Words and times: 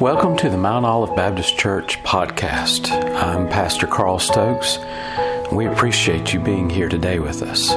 Welcome 0.00 0.36
to 0.36 0.50
the 0.50 0.58
Mount 0.58 0.84
Olive 0.84 1.16
Baptist 1.16 1.56
Church 1.56 2.02
podcast. 2.02 2.90
I'm 3.14 3.48
Pastor 3.48 3.86
Carl 3.86 4.18
Stokes. 4.18 4.78
We 5.50 5.64
appreciate 5.64 6.34
you 6.34 6.40
being 6.40 6.68
here 6.68 6.90
today 6.90 7.18
with 7.18 7.40
us. 7.40 7.70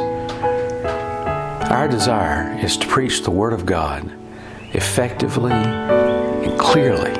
Our 1.71 1.87
desire 1.87 2.59
is 2.59 2.75
to 2.75 2.87
preach 2.87 3.23
the 3.23 3.31
Word 3.31 3.53
of 3.53 3.65
God 3.65 4.11
effectively 4.73 5.53
and 5.53 6.59
clearly 6.59 7.13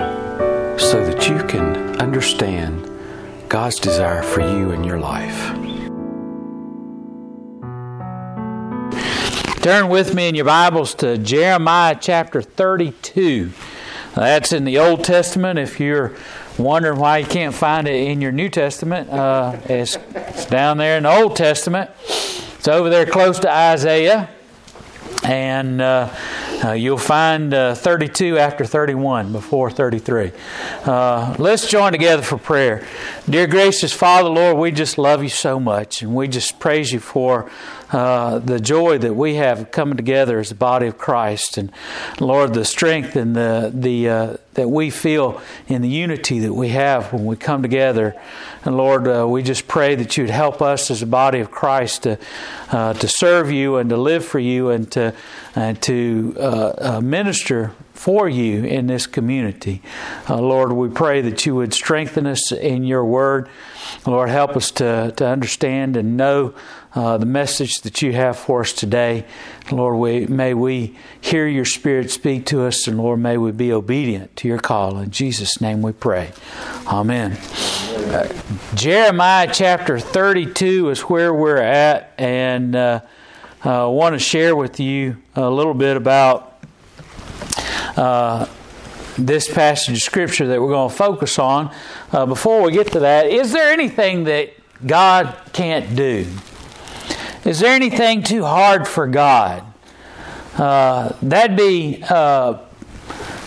so 0.77 1.05
that 1.05 1.29
you 1.29 1.47
can 1.47 1.95
understand 2.01 2.91
God's 3.47 3.79
desire 3.79 4.21
for 4.21 4.41
you 4.41 4.71
in 4.71 4.83
your 4.83 4.99
life. 4.99 5.55
Turn 9.61 9.87
with 9.87 10.13
me 10.13 10.27
in 10.27 10.35
your 10.35 10.43
Bibles 10.43 10.93
to 10.95 11.17
Jeremiah 11.17 11.97
chapter 11.97 12.41
32. 12.41 13.51
That's 14.19 14.51
in 14.51 14.65
the 14.65 14.79
Old 14.79 15.05
Testament. 15.05 15.57
If 15.57 15.79
you're 15.79 16.13
wondering 16.57 16.99
why 16.99 17.19
you 17.19 17.25
can't 17.25 17.55
find 17.55 17.87
it 17.87 17.95
in 17.95 18.19
your 18.19 18.33
New 18.33 18.49
Testament, 18.49 19.09
uh, 19.09 19.55
it's, 19.63 19.95
down 20.47 20.77
there 20.77 20.97
in 20.97 21.03
the 21.03 21.09
Old 21.09 21.37
Testament. 21.37 21.89
It's 22.05 22.67
over 22.67 22.89
there 22.89 23.05
close 23.05 23.39
to 23.39 23.49
Isaiah. 23.49 24.29
And 25.23 25.79
uh, 25.79 26.13
uh, 26.63 26.73
you'll 26.73 26.97
find 26.97 27.53
uh, 27.53 27.75
32 27.75 28.37
after 28.37 28.65
31 28.65 29.31
before 29.31 29.71
33. 29.71 30.31
Uh, 30.83 31.35
let's 31.39 31.67
join 31.67 31.91
together 31.91 32.21
for 32.21 32.37
prayer. 32.37 32.85
Dear 33.29 33.47
gracious 33.47 33.93
Father, 33.93 34.29
Lord, 34.29 34.57
we 34.57 34.71
just 34.71 34.97
love 34.97 35.23
you 35.23 35.29
so 35.29 35.59
much, 35.59 36.01
and 36.01 36.13
we 36.13 36.27
just 36.27 36.59
praise 36.59 36.91
you 36.91 36.99
for 36.99 37.49
uh, 37.91 38.39
the 38.39 38.59
joy 38.59 38.97
that 38.97 39.15
we 39.15 39.35
have 39.35 39.71
coming 39.71 39.97
together 39.97 40.39
as 40.39 40.49
the 40.49 40.55
body 40.55 40.87
of 40.87 40.97
Christ, 40.97 41.57
and 41.57 41.71
Lord, 42.19 42.53
the 42.53 42.65
strength 42.65 43.15
and 43.15 43.35
the 43.35 43.71
the 43.73 44.09
uh, 44.09 44.37
that 44.59 44.67
we 44.67 44.89
feel 44.89 45.41
in 45.69 45.81
the 45.81 45.87
unity 45.87 46.39
that 46.39 46.53
we 46.53 46.67
have 46.69 47.13
when 47.13 47.25
we 47.25 47.37
come 47.37 47.61
together. 47.61 48.13
And 48.65 48.75
Lord, 48.75 49.07
uh, 49.07 49.25
we 49.25 49.41
just 49.41 49.69
pray 49.69 49.95
that 49.95 50.17
you'd 50.17 50.29
help 50.29 50.61
us 50.61 50.91
as 50.91 51.01
a 51.01 51.07
body 51.07 51.39
of 51.39 51.49
Christ 51.49 52.03
to 52.03 52.19
uh, 52.71 52.93
to 52.93 53.07
serve 53.07 53.51
you 53.51 53.77
and 53.77 53.89
to 53.89 53.95
live 53.97 54.25
for 54.25 54.39
you 54.39 54.69
and 54.69 54.91
to 54.91 55.13
and 55.55 55.81
to 55.83 56.35
uh, 56.37 56.99
minister 57.01 57.71
for 57.93 58.29
you 58.29 58.63
in 58.63 58.87
this 58.87 59.07
community. 59.07 59.81
Lord, 60.29 60.71
we 60.71 60.89
pray 60.89 61.21
that 61.21 61.45
you 61.45 61.55
would 61.55 61.73
strengthen 61.73 62.27
us 62.27 62.51
in 62.51 62.83
your 62.83 63.03
word. 63.03 63.49
Lord, 64.05 64.29
help 64.29 64.55
us 64.55 64.71
to, 64.71 65.13
to 65.17 65.27
understand 65.27 65.97
and 65.97 66.15
know 66.15 66.53
uh, 66.95 67.17
the 67.17 67.25
message 67.25 67.81
that 67.81 68.01
you 68.01 68.13
have 68.13 68.37
for 68.37 68.61
us 68.61 68.73
today. 68.73 69.25
Lord, 69.71 69.97
we, 69.97 70.25
may 70.25 70.53
we 70.53 70.95
hear 71.21 71.47
your 71.47 71.65
Spirit 71.65 72.09
speak 72.09 72.47
to 72.47 72.63
us, 72.63 72.87
and 72.87 72.97
Lord, 72.97 73.19
may 73.19 73.37
we 73.37 73.51
be 73.51 73.71
obedient 73.71 74.35
to 74.37 74.47
your 74.47 74.57
call. 74.57 74.97
In 74.97 75.11
Jesus' 75.11 75.61
name 75.61 75.81
we 75.81 75.91
pray. 75.91 76.31
Amen. 76.87 77.33
Uh, 77.33 78.33
Jeremiah 78.73 79.49
chapter 79.53 79.99
32 79.99 80.89
is 80.89 81.01
where 81.01 81.33
we're 81.33 81.57
at, 81.57 82.13
and 82.17 82.75
uh, 82.75 83.01
I 83.63 83.85
want 83.85 84.15
to 84.15 84.19
share 84.19 84.55
with 84.55 84.79
you 84.79 85.17
a 85.35 85.49
little 85.49 85.75
bit 85.75 85.95
about 85.95 86.59
uh, 87.95 88.47
this 89.17 89.51
passage 89.51 89.97
of 89.97 90.01
Scripture 90.01 90.47
that 90.47 90.61
we're 90.61 90.69
going 90.69 90.89
to 90.89 90.95
focus 90.95 91.37
on. 91.37 91.71
Uh, 92.11 92.25
before 92.25 92.63
we 92.63 92.71
get 92.71 92.93
to 92.93 93.01
that, 93.01 93.27
is 93.27 93.51
there 93.51 93.71
anything 93.71 94.23
that 94.23 94.53
God 94.85 95.37
can't 95.53 95.95
do? 95.95 96.25
Is 97.49 97.61
there 97.61 97.73
anything 97.73 98.21
too 98.21 98.43
hard 98.43 98.87
for 98.87 99.07
God? 99.07 99.63
Uh, 100.55 101.13
that'd 101.19 101.57
be 101.57 101.99
uh, 102.07 102.59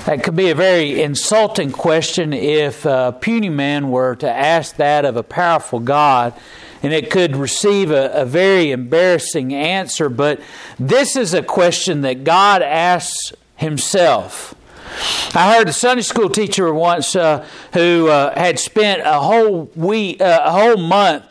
that 0.06 0.24
could 0.24 0.34
be 0.34 0.50
a 0.50 0.56
very 0.56 1.00
insulting 1.00 1.70
question 1.70 2.32
if 2.32 2.84
a 2.84 3.16
puny 3.20 3.48
man 3.48 3.92
were 3.92 4.16
to 4.16 4.28
ask 4.28 4.74
that 4.74 5.04
of 5.04 5.16
a 5.16 5.22
powerful 5.22 5.78
God, 5.78 6.34
and 6.82 6.92
it 6.92 7.12
could 7.12 7.36
receive 7.36 7.92
a, 7.92 8.10
a 8.12 8.24
very 8.24 8.72
embarrassing 8.72 9.54
answer. 9.54 10.08
But 10.08 10.40
this 10.80 11.14
is 11.14 11.32
a 11.32 11.40
question 11.40 12.00
that 12.00 12.24
God 12.24 12.60
asks 12.60 13.32
Himself. 13.54 14.56
I 15.32 15.54
heard 15.54 15.68
a 15.68 15.72
Sunday 15.72 16.02
school 16.02 16.28
teacher 16.28 16.74
once 16.74 17.14
uh, 17.14 17.46
who 17.72 18.08
uh, 18.08 18.36
had 18.36 18.58
spent 18.58 19.02
a 19.04 19.20
whole 19.20 19.70
week, 19.76 20.20
uh, 20.20 20.42
a 20.44 20.50
whole 20.50 20.76
month 20.76 21.22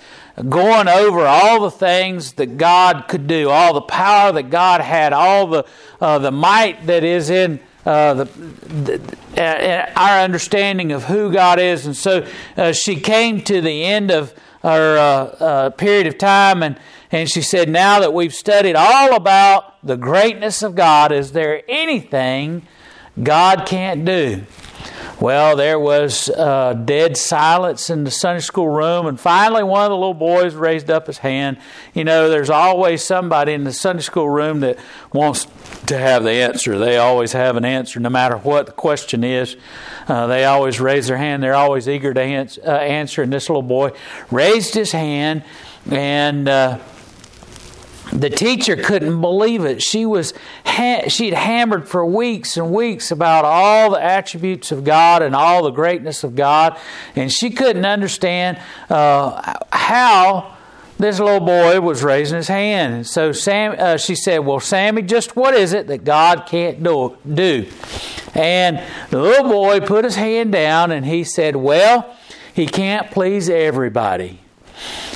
going 0.50 0.88
over 0.88 1.26
all 1.26 1.62
the 1.62 1.72
things 1.72 2.34
that 2.34 2.58
God 2.58 3.06
could 3.08 3.28
do, 3.28 3.50
all 3.50 3.74
the 3.74 3.82
power 3.82 4.32
that 4.32 4.50
God 4.50 4.82
had, 4.82 5.14
all 5.14 5.48
the 5.48 5.66
uh, 6.00 6.20
the 6.20 6.32
might 6.32 6.88
that 6.88 7.04
is 7.04 7.30
in 7.30 7.60
uh, 7.86 8.14
the, 8.14 8.26
the 8.26 9.02
uh, 9.42 9.92
our 9.96 10.20
understanding 10.20 10.92
of 10.92 11.06
who 11.06 11.32
God 11.32 11.60
is, 11.60 11.86
and 11.86 11.96
so 11.96 12.26
uh, 12.58 12.72
she 12.72 12.96
came 12.96 13.42
to 13.42 13.62
the 13.62 13.84
end 13.84 14.12
of 14.12 14.34
her 14.62 14.98
uh, 14.98 15.44
uh, 15.44 15.70
period 15.72 16.08
of 16.08 16.18
time, 16.18 16.64
and 16.64 16.78
and 17.12 17.30
she 17.30 17.42
said, 17.42 17.70
"Now 17.70 18.00
that 18.00 18.14
we've 18.14 18.34
studied 18.34 18.76
all 18.76 19.16
about 19.16 19.86
the 19.86 19.98
greatness 19.98 20.64
of 20.64 20.76
God, 20.76 21.12
is 21.12 21.32
there 21.32 21.64
anything 21.68 22.68
God 23.22 23.66
can't 23.66 24.06
do?" 24.06 24.44
Well, 25.22 25.56
there 25.56 25.80
was 25.80 26.30
uh, 26.30 26.74
dead 26.74 27.16
silence 27.16 27.92
in 27.92 28.06
the 28.06 28.10
Sunday 28.10 28.42
school 28.42 28.68
room, 28.68 29.06
and 29.06 29.20
finally 29.20 29.62
one 29.62 29.84
of 29.84 29.92
the 29.92 29.96
little 29.96 30.16
boys 30.16 30.56
raised 30.56 30.90
up 30.90 31.06
his 31.06 31.20
hand. 31.20 31.60
You 31.94 32.06
know, 32.06 32.28
there's 32.28 32.50
always 32.50 33.04
somebody 33.04 33.54
in 33.54 33.64
the 33.64 33.72
Sunday 33.72 34.02
school 34.02 34.28
room 34.28 34.62
that 34.62 34.80
wants 35.14 35.46
to 35.86 35.96
have 35.96 36.24
the 36.24 36.32
answer. 36.32 36.80
They 36.80 36.98
always 36.98 37.34
have 37.34 37.56
an 37.56 37.66
answer, 37.66 38.00
no 38.00 38.10
matter 38.10 38.36
what 38.36 38.66
the 38.66 38.72
question 38.72 39.24
is. 39.24 39.58
Uh, 40.08 40.26
they 40.26 40.44
always 40.46 40.80
raise 40.80 41.06
their 41.06 41.18
hand. 41.18 41.44
They're 41.44 41.54
always 41.54 41.88
eager 41.88 42.16
to 42.16 42.20
ans- 42.20 42.58
uh, 42.58 42.72
answer. 42.72 43.22
And 43.22 43.32
this 43.32 43.48
little 43.48 43.62
boy 43.62 43.92
raised 44.32 44.74
his 44.74 44.92
hand, 44.92 45.44
and 45.92 46.50
uh, 46.50 46.80
the 48.12 48.30
teacher 48.30 48.76
couldn't 48.76 49.22
believe 49.22 49.64
it. 49.66 49.82
She 49.82 50.06
was 50.06 50.34
ha- 50.66 51.08
she'd 51.08 51.34
hammered 51.34 51.88
for 51.88 52.06
weeks 52.06 52.58
and 52.58 52.72
weeks 52.72 53.12
about 53.12 53.46
all 53.46 53.92
the 53.92 54.04
attributes 54.04 54.72
of 54.72 54.84
God 54.84 55.22
and 55.22 55.36
all 55.36 55.64
the 55.64 55.72
greatness 55.72 56.24
of 56.24 56.36
God, 56.36 56.78
and 57.16 57.32
she 57.32 57.50
couldn't 57.50 57.86
understand 57.86 58.60
uh, 58.90 59.60
how 59.72 60.58
this 61.00 61.20
little 61.20 61.40
boy 61.40 61.80
was 61.82 62.04
raising 62.04 62.38
his 62.38 62.48
hand. 62.48 62.94
And 62.94 63.08
so 63.08 63.32
Sam, 63.32 63.76
uh, 63.78 63.98
she 63.98 64.16
said, 64.16 64.40
"Well, 64.40 64.60
Sammy, 64.60 65.02
just 65.02 65.36
what 65.36 65.54
is 65.54 65.74
it 65.74 65.88
that 65.88 66.04
God 66.04 66.46
can't 66.46 66.84
do?" 66.84 67.18
do? 67.32 67.68
And 68.34 68.82
the 69.10 69.22
little 69.22 69.50
boy 69.50 69.80
put 69.80 70.06
his 70.06 70.16
hand 70.16 70.52
down 70.52 70.92
and 70.92 71.06
he 71.06 71.24
said, 71.24 71.56
"Well, 71.56 72.14
he 72.54 72.68
can't 72.68 73.10
please 73.10 73.50
everybody." 73.50 74.42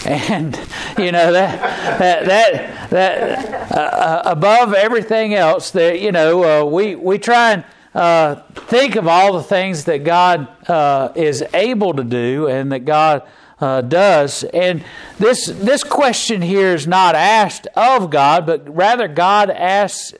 and 0.05 0.55
you 0.97 1.11
know 1.11 1.31
that 1.31 1.99
that 1.99 2.25
that, 2.25 2.74
that 2.95 3.71
uh, 3.71 3.75
uh, 3.75 4.21
above 4.25 4.73
everything 4.73 5.33
else 5.33 5.71
that 5.71 5.99
you 5.99 6.11
know 6.11 6.61
uh, 6.61 6.65
we 6.65 6.95
we 6.95 7.19
try 7.19 7.51
and 7.51 7.65
uh, 7.93 8.35
think 8.53 8.95
of 8.95 9.07
all 9.07 9.33
the 9.33 9.43
things 9.43 9.83
that 9.85 10.03
God 10.03 10.47
uh, 10.69 11.11
is 11.15 11.43
able 11.53 11.93
to 11.93 12.03
do 12.03 12.47
and 12.47 12.71
that 12.71 12.85
God 12.85 13.23
uh, 13.59 13.81
does. 13.81 14.43
And 14.45 14.83
this 15.19 15.47
this 15.47 15.83
question 15.83 16.41
here 16.41 16.73
is 16.73 16.87
not 16.87 17.15
asked 17.15 17.67
of 17.75 18.09
God 18.09 18.45
but 18.45 18.73
rather 18.73 19.07
God 19.07 19.49
asks 19.49 20.13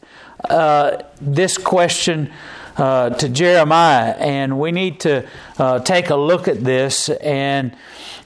this 1.22 1.58
question 1.58 2.32
uh, 2.78 3.10
to 3.10 3.30
Jeremiah, 3.30 4.12
and 4.20 4.60
we 4.60 4.72
need 4.72 5.00
to 5.02 5.26
uh, 5.58 5.80
take 5.80 6.10
a 6.10 6.16
look 6.16 6.48
at 6.48 6.64
this, 6.64 7.10
and 7.10 7.76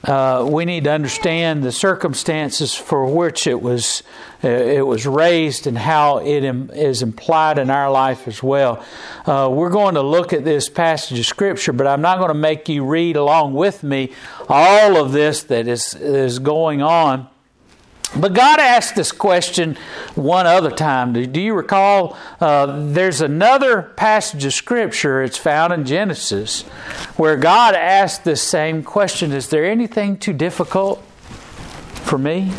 uh, 0.04 0.44
we 0.48 0.64
need 0.64 0.84
to 0.84 0.90
understand 0.90 1.62
the 1.62 1.72
circumstances 1.72 2.74
for 2.74 3.06
which 3.06 3.46
it 3.46 3.62
was 3.62 4.02
it 4.42 4.86
was 4.86 5.06
raised 5.06 5.66
and 5.66 5.76
how 5.76 6.18
it 6.18 6.44
is 6.44 7.02
implied 7.02 7.58
in 7.58 7.70
our 7.70 7.90
life 7.90 8.26
as 8.26 8.42
well. 8.42 8.84
Uh, 9.26 9.50
we're 9.52 9.70
going 9.70 9.94
to 9.94 10.02
look 10.02 10.32
at 10.32 10.44
this 10.44 10.68
passage 10.68 11.18
of 11.18 11.26
Scripture, 11.26 11.72
but 11.72 11.86
I'm 11.86 12.00
not 12.00 12.18
going 12.18 12.28
to 12.28 12.34
make 12.34 12.68
you 12.68 12.84
read 12.84 13.16
along 13.16 13.54
with 13.54 13.82
me 13.82 14.12
all 14.48 14.96
of 14.96 15.12
this 15.12 15.42
that 15.44 15.68
is 15.68 15.94
is 15.94 16.38
going 16.38 16.82
on. 16.82 17.28
But 18.16 18.32
God 18.32 18.58
asked 18.58 18.96
this 18.96 19.12
question 19.12 19.76
one 20.16 20.46
other 20.46 20.70
time. 20.70 21.12
Do 21.12 21.40
you 21.40 21.54
recall? 21.54 22.16
Uh, 22.40 22.88
there's 22.88 23.20
another 23.20 23.82
passage 23.82 24.44
of 24.44 24.52
Scripture, 24.52 25.22
it's 25.22 25.36
found 25.36 25.72
in 25.72 25.84
Genesis, 25.84 26.62
where 27.16 27.36
God 27.36 27.74
asked 27.74 28.24
this 28.24 28.42
same 28.42 28.82
question 28.82 29.32
Is 29.32 29.48
there 29.48 29.64
anything 29.64 30.16
too 30.16 30.32
difficult 30.32 31.02
for 32.02 32.18
me? 32.18 32.52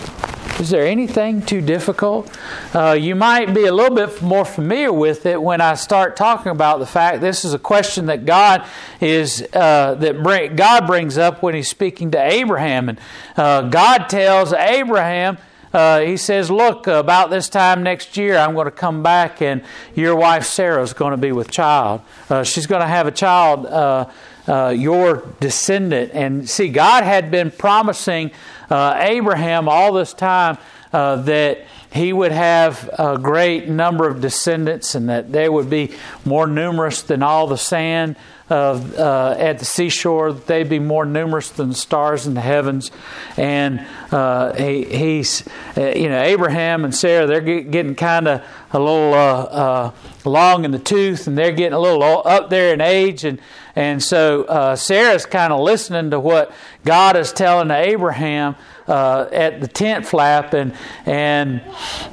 Is 0.59 0.69
there 0.69 0.85
anything 0.85 1.41
too 1.41 1.61
difficult? 1.61 2.37
Uh, 2.73 2.91
you 2.91 3.15
might 3.15 3.53
be 3.53 3.65
a 3.65 3.73
little 3.73 3.95
bit 3.95 4.21
more 4.21 4.45
familiar 4.45 4.93
with 4.93 5.25
it 5.25 5.41
when 5.41 5.59
I 5.59 5.73
start 5.73 6.15
talking 6.15 6.51
about 6.51 6.79
the 6.79 6.85
fact 6.85 7.21
this 7.21 7.43
is 7.43 7.53
a 7.53 7.59
question 7.59 8.07
that 8.07 8.25
God 8.25 8.67
is 8.99 9.47
uh, 9.53 9.95
that 9.95 10.21
bring, 10.21 10.55
God 10.55 10.85
brings 10.85 11.17
up 11.17 11.41
when 11.41 11.55
He's 11.55 11.69
speaking 11.69 12.11
to 12.11 12.21
Abraham, 12.23 12.89
and 12.89 12.99
uh, 13.37 13.63
God 13.63 14.07
tells 14.07 14.53
Abraham 14.53 15.37
uh, 15.73 16.01
he 16.01 16.17
says, 16.17 16.51
Look, 16.51 16.87
about 16.87 17.29
this 17.29 17.47
time 17.47 17.83
next 17.83 18.17
year, 18.17 18.37
I'm 18.37 18.53
going 18.53 18.65
to 18.65 18.71
come 18.71 19.03
back, 19.03 19.41
and 19.41 19.63
your 19.95 20.15
wife 20.15 20.43
Sarah 20.43 20.83
is 20.83 20.93
going 20.93 21.11
to 21.11 21.17
be 21.17 21.31
with 21.31 21.49
child. 21.49 22.01
Uh, 22.29 22.43
she's 22.43 22.67
going 22.67 22.81
to 22.81 22.87
have 22.87 23.07
a 23.07 23.11
child, 23.11 23.65
uh, 23.65 24.73
your 24.75 25.23
descendant. 25.39 26.11
And 26.13 26.49
see, 26.49 26.67
God 26.69 27.03
had 27.03 27.31
been 27.31 27.51
promising 27.51 28.31
uh, 28.71 28.97
Abraham 28.99 29.67
all 29.67 29.93
this 29.93 30.13
time 30.13 30.57
uh, 30.93 31.17
that 31.17 31.65
he 31.91 32.13
would 32.13 32.31
have 32.31 32.89
a 32.97 33.17
great 33.17 33.67
number 33.67 34.07
of 34.07 34.21
descendants 34.21 34.95
and 34.95 35.09
that 35.09 35.31
they 35.31 35.49
would 35.49 35.69
be 35.69 35.93
more 36.23 36.47
numerous 36.47 37.01
than 37.01 37.21
all 37.21 37.47
the 37.47 37.57
sand 37.57 38.15
of, 38.51 38.93
uh, 38.99 39.35
at 39.39 39.59
the 39.59 39.65
seashore, 39.65 40.33
that 40.33 40.45
they'd 40.45 40.67
be 40.67 40.79
more 40.79 41.05
numerous 41.05 41.49
than 41.49 41.69
the 41.69 41.75
stars 41.75 42.27
in 42.27 42.33
the 42.33 42.41
heavens. 42.41 42.91
And 43.37 43.85
uh, 44.11 44.53
he, 44.53 44.83
he's, 44.83 45.47
uh, 45.77 45.93
you 45.95 46.09
know, 46.09 46.21
Abraham 46.21 46.83
and 46.83 46.93
Sarah, 46.93 47.25
they're 47.25 47.39
getting 47.39 47.95
kind 47.95 48.27
of 48.27 48.43
a 48.73 48.79
little 48.79 49.13
uh, 49.13 49.43
uh, 49.43 49.91
long 50.25 50.65
in 50.65 50.71
the 50.71 50.79
tooth 50.79 51.27
and 51.27 51.37
they're 51.37 51.53
getting 51.53 51.73
a 51.73 51.79
little 51.79 52.21
up 52.25 52.49
there 52.49 52.73
in 52.73 52.81
age. 52.81 53.23
And, 53.23 53.39
and 53.75 54.03
so 54.03 54.43
uh, 54.43 54.75
Sarah's 54.75 55.25
kind 55.25 55.53
of 55.53 55.61
listening 55.61 56.11
to 56.11 56.19
what 56.19 56.51
God 56.83 57.15
is 57.15 57.31
telling 57.31 57.71
Abraham. 57.71 58.55
Uh, 58.91 59.29
at 59.31 59.61
the 59.61 59.69
tent 59.69 60.05
flap, 60.05 60.53
and 60.53 60.73
and 61.05 61.61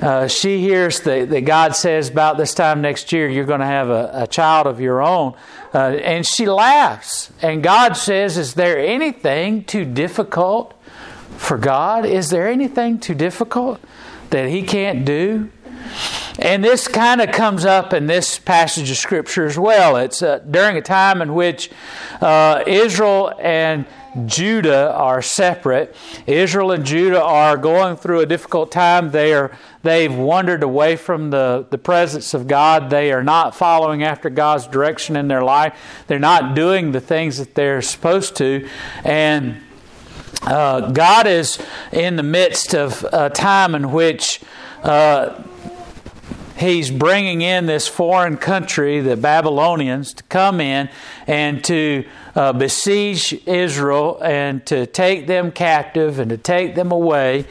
uh, 0.00 0.28
she 0.28 0.60
hears 0.60 1.00
that, 1.00 1.28
that 1.28 1.40
God 1.40 1.75
says 1.75 2.08
about 2.08 2.36
this 2.36 2.54
time 2.54 2.80
next 2.80 3.10
year 3.10 3.28
you're 3.28 3.46
going 3.46 3.58
to 3.58 3.66
have 3.66 3.88
a, 3.88 4.10
a 4.14 4.26
child 4.28 4.69
of 4.69 4.80
your 4.80 5.02
own, 5.02 5.34
uh, 5.75 5.78
and 5.78 6.25
she 6.25 6.46
laughs. 6.46 7.32
And 7.42 7.64
God 7.64 7.96
says, 7.96 8.38
"Is 8.38 8.54
there 8.54 8.78
anything 8.78 9.64
too 9.64 9.84
difficult 9.84 10.72
for 11.36 11.58
God? 11.58 12.06
Is 12.06 12.30
there 12.30 12.46
anything 12.46 13.00
too 13.00 13.14
difficult 13.14 13.80
that 14.30 14.48
He 14.48 14.62
can't 14.62 15.04
do?" 15.04 15.50
And 16.38 16.62
this 16.62 16.86
kind 16.86 17.20
of 17.20 17.32
comes 17.32 17.64
up 17.64 17.92
in 17.92 18.06
this 18.06 18.38
passage 18.38 18.88
of 18.88 18.96
Scripture 18.96 19.46
as 19.46 19.58
well. 19.58 19.96
It's 19.96 20.22
uh, 20.22 20.38
during 20.48 20.76
a 20.76 20.82
time 20.82 21.20
in 21.22 21.34
which 21.34 21.72
uh, 22.20 22.62
Israel 22.69 23.32
and 23.40 23.84
Judah 24.26 24.93
are 24.94 25.22
separate. 25.22 25.94
Israel 26.26 26.72
and 26.72 26.84
Judah 26.84 27.22
are 27.22 27.56
going 27.56 27.96
through 27.96 28.20
a 28.20 28.26
difficult 28.26 28.72
time. 28.72 29.10
They 29.10 29.34
are 29.34 29.56
they've 29.82 30.14
wandered 30.14 30.62
away 30.62 30.96
from 30.96 31.31
the, 31.31 31.66
the 31.70 31.78
presence 31.78 32.34
of 32.34 32.46
God. 32.46 32.90
They 32.90 33.12
are 33.12 33.22
not 33.22 33.55
following 33.55 34.02
after 34.02 34.31
God's 34.31 34.66
direction 34.66 35.16
in 35.16 35.28
their 35.28 35.43
life. 35.43 35.78
They're 36.06 36.19
not 36.19 36.55
doing 36.55 36.93
the 36.93 37.00
things 37.00 37.38
that 37.38 37.55
they're 37.55 37.82
supposed 37.82 38.37
to. 38.37 38.69
And 39.05 39.60
uh, 40.43 40.90
God 40.93 41.26
is 41.26 41.58
in 41.93 42.16
the 42.16 42.22
midst 42.22 42.75
of 42.75 43.04
a 43.12 43.31
time 43.31 43.75
in 43.75 43.93
which 43.93 44.40
uh, 44.82 45.43
he's 46.56 46.90
bringing 46.90 47.40
in 47.40 47.66
this 47.66 47.88
foreign 47.88 48.37
country, 48.37 49.00
the 49.00 49.16
Babylonians, 49.16 50.12
to 50.14 50.22
come 50.25 50.61
in 50.61 50.88
and 51.26 51.62
to 51.64 52.04
uh, 52.38 52.52
besiege 52.52 53.32
Israel 53.46 54.17
and 54.23 54.64
to 54.64 54.87
take 54.87 55.26
them 55.26 55.50
captive 55.50 56.20
and 56.20 56.31
to 56.31 56.37
take 56.37 56.76
them 56.76 56.93
away. 56.93 57.44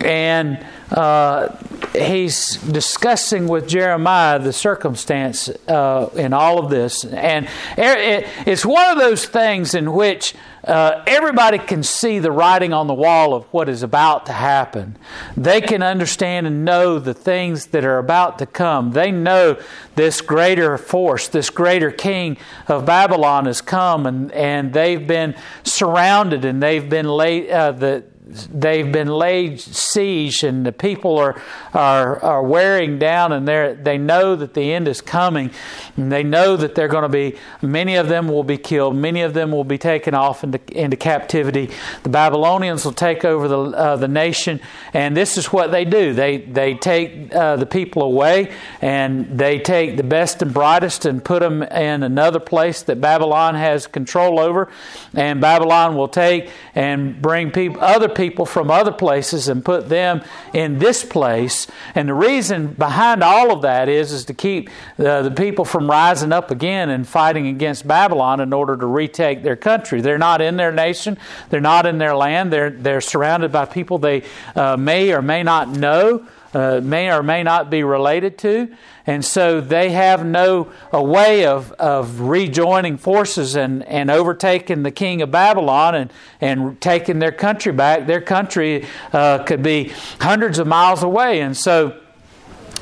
And 0.00 0.64
uh, 0.92 1.56
he's 1.94 2.56
discussing 2.56 3.48
with 3.48 3.66
Jeremiah 3.66 4.38
the 4.38 4.52
circumstance 4.52 5.48
uh, 5.48 6.10
in 6.14 6.32
all 6.32 6.58
of 6.58 6.70
this. 6.70 7.04
And 7.04 7.48
it's 7.76 8.66
one 8.66 8.90
of 8.90 8.98
those 8.98 9.24
things 9.24 9.74
in 9.74 9.92
which 9.92 10.34
uh, 10.64 11.02
everybody 11.06 11.58
can 11.58 11.82
see 11.82 12.18
the 12.18 12.30
writing 12.30 12.72
on 12.72 12.86
the 12.86 12.94
wall 12.94 13.34
of 13.34 13.44
what 13.46 13.68
is 13.68 13.82
about 13.82 14.26
to 14.26 14.32
happen. 14.32 14.96
They 15.36 15.60
can 15.60 15.82
understand 15.82 16.46
and 16.46 16.64
know 16.64 16.98
the 16.98 17.14
things 17.14 17.66
that 17.66 17.84
are 17.84 17.98
about 17.98 18.38
to 18.38 18.46
come. 18.46 18.92
They 18.92 19.10
know 19.10 19.58
this 19.96 20.20
greater 20.20 20.78
force, 20.78 21.26
this 21.26 21.50
greater 21.50 21.90
king 21.90 22.36
of 22.68 22.86
Babylon 22.86 23.46
has 23.46 23.60
come, 23.60 24.06
and, 24.06 24.30
and 24.32 24.72
they've 24.72 25.04
been 25.04 25.34
surrounded 25.64 26.44
and 26.44 26.62
they've 26.62 26.88
been 26.88 27.08
laid, 27.08 27.50
uh, 27.50 27.72
the, 27.72 28.04
they've 28.24 28.92
been 28.92 29.08
laid 29.08 29.60
siege 29.60 30.44
and 30.44 30.64
the 30.64 30.70
people 30.70 31.18
are, 31.18 31.40
are, 31.74 32.22
are 32.22 32.42
wearing 32.42 32.96
down 32.98 33.32
and 33.32 33.48
they 33.48 33.76
they 33.80 33.98
know 33.98 34.36
that 34.36 34.54
the 34.54 34.72
end 34.72 34.86
is 34.86 35.00
coming. 35.00 35.50
And 35.96 36.10
they 36.10 36.22
know 36.22 36.56
that 36.56 36.74
they're 36.74 36.88
going 36.88 37.02
to 37.02 37.08
be 37.08 37.36
many 37.60 37.96
of 37.96 38.08
them 38.08 38.28
will 38.28 38.44
be 38.44 38.56
killed 38.56 38.94
many 38.94 39.22
of 39.22 39.34
them 39.34 39.50
will 39.50 39.64
be 39.64 39.78
taken 39.78 40.14
off 40.14 40.44
into, 40.44 40.60
into 40.70 40.96
captivity. 40.96 41.70
The 42.04 42.08
Babylonians 42.08 42.84
will 42.84 42.92
take 42.92 43.24
over 43.24 43.48
the, 43.48 43.58
uh, 43.58 43.96
the 43.96 44.08
nation 44.08 44.60
and 44.94 45.16
this 45.16 45.36
is 45.36 45.46
what 45.46 45.72
they 45.72 45.84
do. 45.84 46.14
They, 46.14 46.38
they 46.38 46.74
take 46.74 47.34
uh, 47.34 47.56
the 47.56 47.66
people 47.66 48.02
away 48.02 48.52
and 48.80 49.36
they 49.36 49.58
take 49.58 49.96
the 49.96 50.04
best 50.04 50.42
and 50.42 50.54
brightest 50.54 51.04
and 51.06 51.24
put 51.24 51.40
them 51.40 51.62
in 51.64 52.04
another 52.04 52.40
place 52.40 52.82
that 52.82 53.00
Babylon 53.00 53.56
has 53.56 53.88
control 53.88 54.38
over. 54.38 54.70
And 55.12 55.40
Babylon 55.40 55.96
will 55.96 56.08
take 56.08 56.50
and 56.74 57.20
bring 57.20 57.50
people 57.50 57.82
other 57.82 58.08
people 58.08 58.21
from 58.30 58.70
other 58.70 58.92
places 58.92 59.48
and 59.48 59.64
put 59.64 59.88
them 59.88 60.22
in 60.52 60.78
this 60.78 61.04
place. 61.04 61.66
And 61.94 62.08
the 62.08 62.14
reason 62.14 62.68
behind 62.68 63.22
all 63.22 63.52
of 63.52 63.62
that 63.62 63.88
is, 63.88 64.12
is 64.12 64.24
to 64.26 64.34
keep 64.34 64.70
uh, 64.98 65.22
the 65.22 65.30
people 65.30 65.64
from 65.64 65.90
rising 65.90 66.32
up 66.32 66.50
again 66.50 66.90
and 66.90 67.06
fighting 67.06 67.46
against 67.46 67.86
Babylon 67.86 68.40
in 68.40 68.52
order 68.52 68.76
to 68.76 68.86
retake 68.86 69.42
their 69.42 69.56
country. 69.56 70.00
They're 70.00 70.18
not 70.18 70.40
in 70.40 70.56
their 70.56 70.72
nation, 70.72 71.18
they're 71.50 71.60
not 71.60 71.86
in 71.86 71.98
their 71.98 72.16
land, 72.16 72.52
they're, 72.52 72.70
they're 72.70 73.00
surrounded 73.00 73.52
by 73.52 73.66
people 73.66 73.98
they 73.98 74.22
uh, 74.54 74.76
may 74.76 75.12
or 75.12 75.22
may 75.22 75.42
not 75.42 75.68
know 75.68 76.26
uh, 76.54 76.80
may 76.82 77.10
or 77.10 77.22
may 77.22 77.42
not 77.42 77.70
be 77.70 77.82
related 77.82 78.38
to. 78.38 78.68
And 79.06 79.24
so 79.24 79.60
they 79.60 79.90
have 79.90 80.24
no 80.24 80.70
a 80.92 81.02
way 81.02 81.46
of, 81.46 81.72
of 81.72 82.20
rejoining 82.20 82.96
forces 82.96 83.56
and, 83.56 83.82
and 83.84 84.10
overtaking 84.10 84.82
the 84.82 84.90
king 84.90 85.22
of 85.22 85.30
Babylon 85.30 85.94
and, 85.94 86.12
and 86.40 86.80
taking 86.80 87.18
their 87.18 87.32
country 87.32 87.72
back. 87.72 88.06
Their 88.06 88.20
country 88.20 88.86
uh, 89.12 89.42
could 89.44 89.62
be 89.62 89.92
hundreds 90.20 90.58
of 90.58 90.66
miles 90.66 91.02
away. 91.02 91.40
And 91.40 91.56
so 91.56 91.98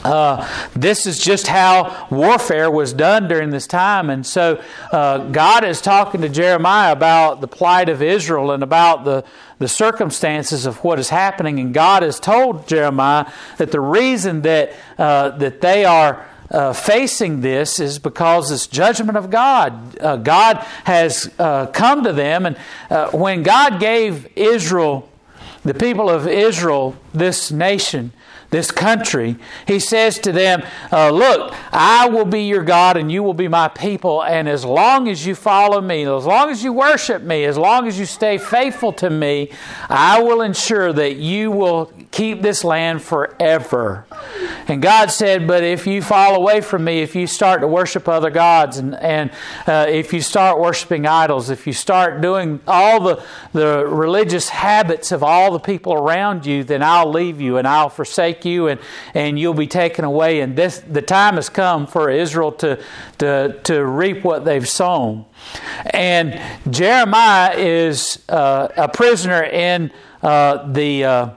uh, 0.05 0.49
this 0.75 1.06
is 1.06 1.19
just 1.19 1.47
how 1.47 2.08
warfare 2.11 2.70
was 2.70 2.93
done 2.93 3.29
during 3.29 3.50
this 3.50 3.67
time. 3.67 4.11
And 4.11 4.26
so 4.26 4.62
uh, 4.93 5.19
God 5.31 5.64
is 5.64 5.81
talking 5.81 6.20
to 6.23 6.29
Jeremiah 6.29 6.93
about 6.93 7.41
the 7.41 7.49
plight 7.49 7.88
of 7.88 8.02
Israel 8.02 8.50
and 8.50 8.62
about 8.62 9.05
the, 9.05 9.25
the 9.58 9.69
circumstances 9.69 10.67
of 10.67 10.82
what 10.85 10.99
is 10.99 11.11
happening. 11.11 11.58
And 11.61 11.75
God 11.75 12.02
has 12.02 12.19
told 12.19 12.67
Jeremiah 12.67 13.31
that 13.58 13.73
the 13.73 13.81
reason 13.81 14.43
that, 14.43 14.73
uh, 14.99 15.31
that 15.38 15.61
they 15.61 15.85
are 15.85 16.26
uh, 16.50 16.73
facing 16.73 17.43
this 17.43 17.79
is 17.79 17.99
because 17.99 18.50
it's 18.50 18.67
judgment 18.67 19.17
of 19.17 19.31
God. 19.31 19.98
Uh, 19.98 20.17
God 20.17 20.56
has 20.84 21.31
uh, 21.39 21.67
come 21.67 22.03
to 22.05 22.13
them, 22.13 22.44
and 22.46 22.56
uh, 22.91 23.10
when 23.10 23.44
God 23.44 23.79
gave 23.79 24.27
Israel, 24.36 25.08
the 25.63 25.75
people 25.75 26.10
of 26.10 26.27
Israel, 26.27 26.96
this 27.15 27.53
nation, 27.53 28.13
this 28.51 28.71
country, 28.71 29.37
he 29.67 29.79
says 29.79 30.19
to 30.21 30.33
them, 30.33 30.63
uh, 30.93 31.11
Look, 31.11 31.55
I 31.73 32.09
will 32.09 32.25
be 32.25 32.43
your 32.43 32.65
God 32.65 32.97
and 32.97 33.11
you 33.11 33.23
will 33.23 33.35
be 33.35 33.49
my 33.49 33.69
people. 33.69 34.23
And 34.23 34.49
as 34.49 34.65
long 34.65 35.09
as 35.09 35.25
you 35.25 35.35
follow 35.35 35.81
me, 35.81 36.03
as 36.03 36.27
long 36.27 36.51
as 36.51 36.63
you 36.63 36.73
worship 36.73 37.23
me, 37.23 37.45
as 37.45 37.57
long 37.57 37.87
as 37.87 37.99
you 37.99 38.07
stay 38.07 38.39
faithful 38.39 38.93
to 38.95 39.11
me, 39.11 39.51
I 39.89 40.23
will 40.23 40.43
ensure 40.43 40.93
that 40.93 41.17
you 41.17 41.51
will 41.51 41.93
keep 42.10 42.43
this 42.43 42.64
land 42.64 43.02
forever. 43.02 44.05
And 44.67 44.82
God 44.82 45.10
said, 45.10 45.46
But 45.46 45.62
if 45.62 45.86
you 45.86 46.02
fall 46.02 46.34
away 46.34 46.60
from 46.60 46.84
me, 46.84 47.00
if 47.00 47.14
you 47.14 47.26
start 47.26 47.60
to 47.60 47.69
worship 47.69 48.08
other 48.08 48.31
gods, 48.31 48.79
and, 48.79 48.94
and 48.96 49.31
uh, 49.67 49.86
if 49.88 50.12
you 50.12 50.20
start 50.20 50.58
worshiping 50.58 51.06
idols, 51.06 51.50
if 51.50 51.67
you 51.67 51.72
start 51.72 52.20
doing 52.20 52.60
all 52.67 53.00
the, 53.00 53.24
the 53.52 53.86
religious 53.86 54.48
habits 54.48 55.12
of 55.12 55.22
all 55.22 55.52
the 55.52 55.60
people 55.60 55.94
around 55.94 56.46
you, 56.46 56.64
then 56.64 56.82
I'll 56.82 57.10
leave 57.10 57.40
you 57.40 57.58
and 57.58 57.67
I'll 57.67 57.90
forsake 57.90 58.44
you 58.44 58.67
and, 58.67 58.81
and 59.14 59.38
you'll 59.38 59.55
be 59.55 59.69
taken 59.69 60.05
away. 60.05 60.40
And 60.40 60.56
this 60.56 60.81
the 60.81 61.02
time 61.02 61.36
has 61.36 61.48
come 61.48 61.86
for 61.86 62.10
Israel 62.10 62.52
to, 62.52 62.82
to, 63.19 63.60
to 63.64 63.84
reap 63.84 64.24
what 64.24 64.44
they've 64.44 64.69
sown. 64.69 65.26
And 65.86 66.40
Jeremiah 66.72 67.55
is 67.56 68.22
uh, 68.29 68.69
a 68.76 68.88
prisoner 68.88 69.43
in 69.44 69.93
uh, 70.22 70.70
the 70.70 71.05
uh, 71.05 71.31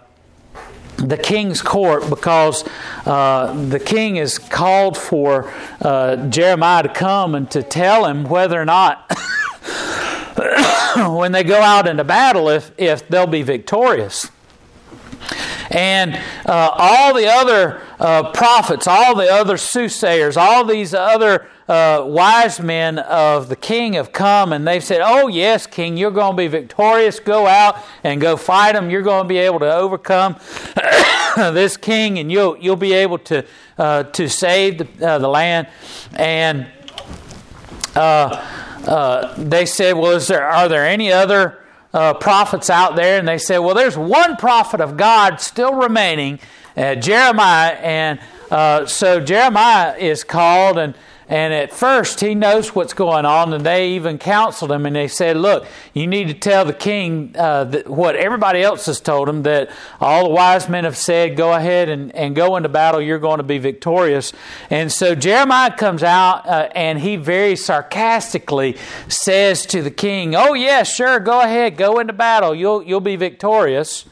the 1.10 1.18
king's 1.18 1.62
court 1.62 2.10
because 2.10 2.64
uh, 3.06 3.54
the 3.70 3.80
king 3.80 4.16
is 4.18 4.40
called 4.40 4.98
for 4.98 5.52
uh, 5.82 6.28
Jeremiah 6.30 6.84
to 6.84 6.90
come 6.90 7.36
and 7.36 7.50
to 7.52 7.62
tell 7.62 8.06
him 8.06 8.24
whether 8.24 8.60
or 8.60 8.66
not, 8.66 9.12
when 11.18 11.32
they 11.32 11.44
go 11.44 11.60
out 11.60 11.88
into 11.88 12.04
battle, 12.04 12.50
if, 12.50 12.72
if 12.78 13.08
they'll 13.08 13.28
be 13.28 13.42
victorious. 13.42 14.30
And 15.70 16.16
uh, 16.46 16.70
all 16.74 17.14
the 17.14 17.28
other 17.28 17.82
uh, 18.00 18.32
prophets, 18.32 18.88
all 18.88 19.16
the 19.16 19.32
other 19.32 19.58
soothsayers, 19.58 20.38
all 20.38 20.66
these 20.66 20.94
other 20.94 21.48
uh, 21.68 22.04
wise 22.06 22.60
men 22.60 23.00
of 23.00 23.48
the 23.48 23.56
king 23.56 23.94
have 23.94 24.12
come 24.12 24.52
and 24.52 24.68
they've 24.68 24.84
said, 24.84 25.02
Oh, 25.02 25.28
yes, 25.28 25.66
king, 25.66 25.96
you're 25.96 26.12
going 26.12 26.34
to 26.34 26.38
be 26.38 26.48
victorious. 26.48 27.20
Go 27.20 27.48
out 27.48 27.78
and 28.04 28.20
go 28.20 28.36
fight 28.36 28.74
them. 28.74 28.90
You're 28.90 29.02
going 29.02 29.24
to 29.24 29.28
be 29.30 29.38
able 29.38 29.60
to 29.60 29.74
overcome 29.74 30.36
this 31.36 31.78
king 31.78 32.20
and 32.20 32.32
you'll, 32.32 32.58
you'll 32.58 32.76
be 32.76 32.94
able 32.94 33.18
to, 33.20 33.46
uh, 33.78 34.04
to 34.04 34.28
save 34.28 34.80
the, 34.80 35.08
uh, 35.08 35.20
the 35.20 35.28
land. 35.28 35.70
And 36.16 36.68
uh, 37.96 38.44
uh, 38.86 39.34
they 39.38 39.66
said, 39.66 39.94
Well, 39.94 40.12
is 40.12 40.28
there, 40.28 40.46
are 40.46 40.68
there 40.68 40.86
any 40.86 41.14
other 41.14 41.64
uh, 41.94 42.14
prophets 42.16 42.70
out 42.70 42.98
there? 42.98 43.20
And 43.20 43.28
they 43.28 43.38
said, 43.38 43.60
Well, 43.60 43.76
there's 43.76 43.98
one 43.98 44.36
prophet 44.36 44.82
of 44.82 44.98
God 44.98 45.40
still 45.40 45.74
remaining, 45.74 46.40
Jeremiah. 46.76 47.72
And 47.76 48.20
so 48.90 49.22
Jeremiah 49.22 49.96
is 49.96 50.26
called 50.26 50.78
and 50.78 50.94
and 51.34 51.52
at 51.52 51.74
first, 51.74 52.20
he 52.20 52.36
knows 52.36 52.76
what's 52.76 52.94
going 52.94 53.26
on, 53.26 53.54
and 53.54 53.66
they 53.66 53.94
even 53.94 54.20
counseled 54.20 54.72
him, 54.72 54.86
and 54.86 54.96
they 54.96 55.08
said, 55.08 55.36
"Look, 55.36 55.66
you 55.92 56.06
need 56.06 56.28
to 56.28 56.36
tell 56.36 56.64
the 56.64 56.74
king 56.74 57.34
uh, 57.36 57.82
what 57.88 58.16
everybody 58.16 58.62
else 58.62 58.86
has 58.86 59.00
told 59.00 59.28
him 59.28 59.42
that 59.42 59.72
all 60.00 60.26
the 60.26 60.30
wise 60.30 60.70
men 60.70 60.84
have 60.84 60.96
said. 60.96 61.36
Go 61.36 61.52
ahead 61.52 61.90
and, 61.90 62.16
and 62.16 62.36
go 62.36 62.56
into 62.56 62.70
battle. 62.70 63.02
You're 63.02 63.18
going 63.18 63.40
to 63.40 63.44
be 63.44 63.58
victorious." 63.58 64.32
And 64.70 64.92
so 64.92 65.16
Jeremiah 65.16 65.76
comes 65.76 66.04
out, 66.04 66.48
uh, 66.48 66.70
and 66.76 67.00
he 67.00 67.16
very 67.16 67.56
sarcastically 67.56 68.78
says 69.08 69.66
to 69.66 69.82
the 69.82 69.90
king, 69.90 70.36
"Oh 70.36 70.54
yes, 70.54 70.70
yeah, 70.70 70.84
sure, 70.84 71.20
go 71.20 71.42
ahead, 71.42 71.78
go 71.78 71.98
into 71.98 72.14
battle. 72.14 72.54
You'll 72.54 72.84
you'll 72.84 73.02
be 73.02 73.16
victorious." 73.16 74.06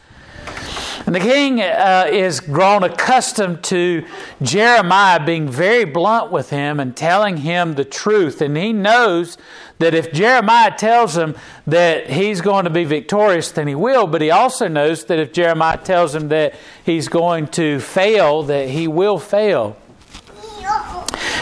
And 1.05 1.15
the 1.15 1.19
king 1.19 1.61
uh, 1.61 2.07
is 2.09 2.39
grown 2.39 2.83
accustomed 2.83 3.63
to 3.65 4.05
Jeremiah 4.41 5.23
being 5.25 5.49
very 5.49 5.83
blunt 5.83 6.31
with 6.31 6.51
him 6.51 6.79
and 6.79 6.95
telling 6.95 7.37
him 7.37 7.73
the 7.73 7.83
truth. 7.83 8.41
And 8.41 8.55
he 8.55 8.71
knows 8.71 9.37
that 9.79 9.95
if 9.95 10.13
Jeremiah 10.13 10.75
tells 10.77 11.17
him 11.17 11.35
that 11.65 12.09
he's 12.09 12.39
going 12.39 12.65
to 12.65 12.69
be 12.69 12.83
victorious, 12.83 13.51
then 13.51 13.67
he 13.67 13.75
will. 13.75 14.05
But 14.05 14.21
he 14.21 14.29
also 14.29 14.67
knows 14.67 15.05
that 15.05 15.19
if 15.19 15.33
Jeremiah 15.33 15.77
tells 15.77 16.13
him 16.13 16.29
that 16.29 16.53
he's 16.85 17.07
going 17.07 17.47
to 17.47 17.79
fail, 17.79 18.43
that 18.43 18.69
he 18.69 18.87
will 18.87 19.17
fail. 19.17 19.75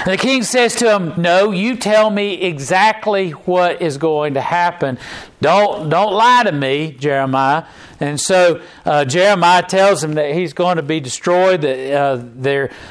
And 0.05 0.13
the 0.13 0.17
king 0.17 0.43
says 0.43 0.75
to 0.75 0.95
him, 0.95 1.13
No, 1.17 1.51
you 1.51 1.75
tell 1.75 2.09
me 2.09 2.41
exactly 2.41 3.31
what 3.31 3.81
is 3.81 3.97
going 3.97 4.35
to 4.35 4.41
happen. 4.41 4.97
Don't, 5.41 5.89
don't 5.89 6.13
lie 6.13 6.43
to 6.43 6.51
me, 6.51 6.91
Jeremiah. 6.91 7.65
And 7.99 8.19
so 8.19 8.61
uh, 8.85 9.03
Jeremiah 9.03 9.61
tells 9.61 10.03
him 10.03 10.13
that 10.13 10.33
he's 10.33 10.53
going 10.53 10.77
to 10.77 10.83
be 10.83 10.99
destroyed, 11.01 11.61
that 11.61 11.93
uh, 11.93 12.15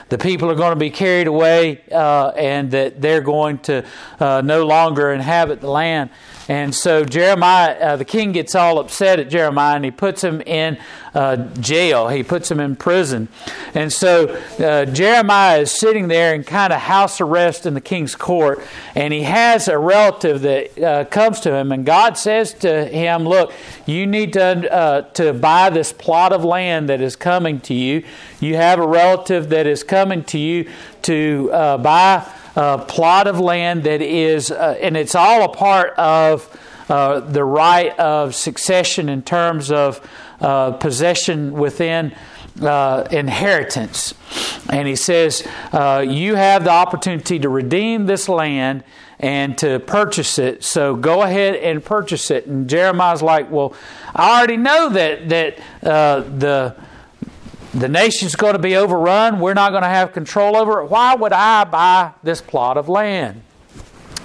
the 0.08 0.18
people 0.18 0.50
are 0.50 0.54
going 0.54 0.72
to 0.72 0.76
be 0.76 0.90
carried 0.90 1.26
away, 1.26 1.80
uh, 1.90 2.28
and 2.28 2.70
that 2.72 3.00
they're 3.00 3.22
going 3.22 3.58
to 3.60 3.84
uh, 4.20 4.42
no 4.44 4.66
longer 4.66 5.12
inhabit 5.12 5.60
the 5.60 5.70
land. 5.70 6.10
And 6.48 6.74
so 6.74 7.04
Jeremiah, 7.04 7.76
uh, 7.78 7.96
the 7.96 8.06
king 8.06 8.32
gets 8.32 8.54
all 8.54 8.78
upset 8.78 9.20
at 9.20 9.28
Jeremiah 9.28 9.76
and 9.76 9.84
he 9.84 9.90
puts 9.90 10.24
him 10.24 10.40
in 10.40 10.78
uh, 11.14 11.36
jail. 11.60 12.08
He 12.08 12.22
puts 12.22 12.50
him 12.50 12.58
in 12.58 12.74
prison. 12.74 13.28
And 13.74 13.92
so 13.92 14.28
uh, 14.58 14.86
Jeremiah 14.86 15.60
is 15.60 15.72
sitting 15.72 16.08
there 16.08 16.34
in 16.34 16.44
kind 16.44 16.72
of 16.72 16.80
house 16.80 17.20
arrest 17.20 17.66
in 17.66 17.74
the 17.74 17.80
king's 17.82 18.14
court. 18.14 18.62
And 18.94 19.12
he 19.12 19.22
has 19.24 19.68
a 19.68 19.78
relative 19.78 20.40
that 20.42 20.78
uh, 20.78 21.04
comes 21.04 21.40
to 21.40 21.54
him. 21.54 21.70
And 21.70 21.84
God 21.84 22.16
says 22.16 22.54
to 22.54 22.86
him, 22.86 23.24
Look, 23.24 23.52
you 23.84 24.06
need 24.06 24.32
to, 24.32 24.72
uh, 24.72 25.02
to 25.12 25.34
buy 25.34 25.68
this 25.68 25.92
plot 25.92 26.32
of 26.32 26.44
land 26.44 26.88
that 26.88 27.02
is 27.02 27.14
coming 27.14 27.60
to 27.60 27.74
you. 27.74 28.04
You 28.40 28.56
have 28.56 28.78
a 28.78 28.86
relative 28.86 29.50
that 29.50 29.66
is 29.66 29.82
coming 29.82 30.24
to 30.24 30.38
you 30.38 30.70
to 31.02 31.50
uh, 31.52 31.78
buy 31.78 32.26
uh, 32.56 32.78
plot 32.78 33.26
of 33.26 33.38
land 33.40 33.84
that 33.84 34.02
is, 34.02 34.50
uh, 34.50 34.78
and 34.80 34.96
it's 34.96 35.14
all 35.14 35.44
a 35.44 35.48
part 35.48 35.90
of 35.98 36.48
uh, 36.88 37.20
the 37.20 37.44
right 37.44 37.96
of 37.98 38.34
succession 38.34 39.08
in 39.08 39.22
terms 39.22 39.70
of 39.70 40.00
uh, 40.40 40.72
possession 40.72 41.52
within 41.52 42.14
uh, 42.62 43.06
inheritance. 43.10 44.14
And 44.70 44.88
he 44.88 44.96
says, 44.96 45.46
uh, 45.72 46.04
You 46.06 46.34
have 46.34 46.64
the 46.64 46.70
opportunity 46.70 47.38
to 47.40 47.48
redeem 47.48 48.06
this 48.06 48.28
land 48.28 48.84
and 49.20 49.58
to 49.58 49.80
purchase 49.80 50.38
it. 50.38 50.64
So 50.64 50.96
go 50.96 51.22
ahead 51.22 51.56
and 51.56 51.84
purchase 51.84 52.30
it. 52.30 52.46
And 52.46 52.68
Jeremiah's 52.68 53.22
like, 53.22 53.50
Well, 53.50 53.74
I 54.14 54.38
already 54.38 54.56
know 54.56 54.88
that, 54.88 55.28
that 55.28 55.58
the 55.82 56.74
the 57.74 57.88
nation's 57.88 58.34
going 58.34 58.54
to 58.54 58.58
be 58.58 58.76
overrun. 58.76 59.40
We're 59.40 59.54
not 59.54 59.70
going 59.70 59.82
to 59.82 59.88
have 59.88 60.12
control 60.12 60.56
over 60.56 60.80
it. 60.80 60.86
Why 60.86 61.14
would 61.14 61.32
I 61.32 61.64
buy 61.64 62.12
this 62.22 62.40
plot 62.40 62.76
of 62.76 62.88
land? 62.88 63.42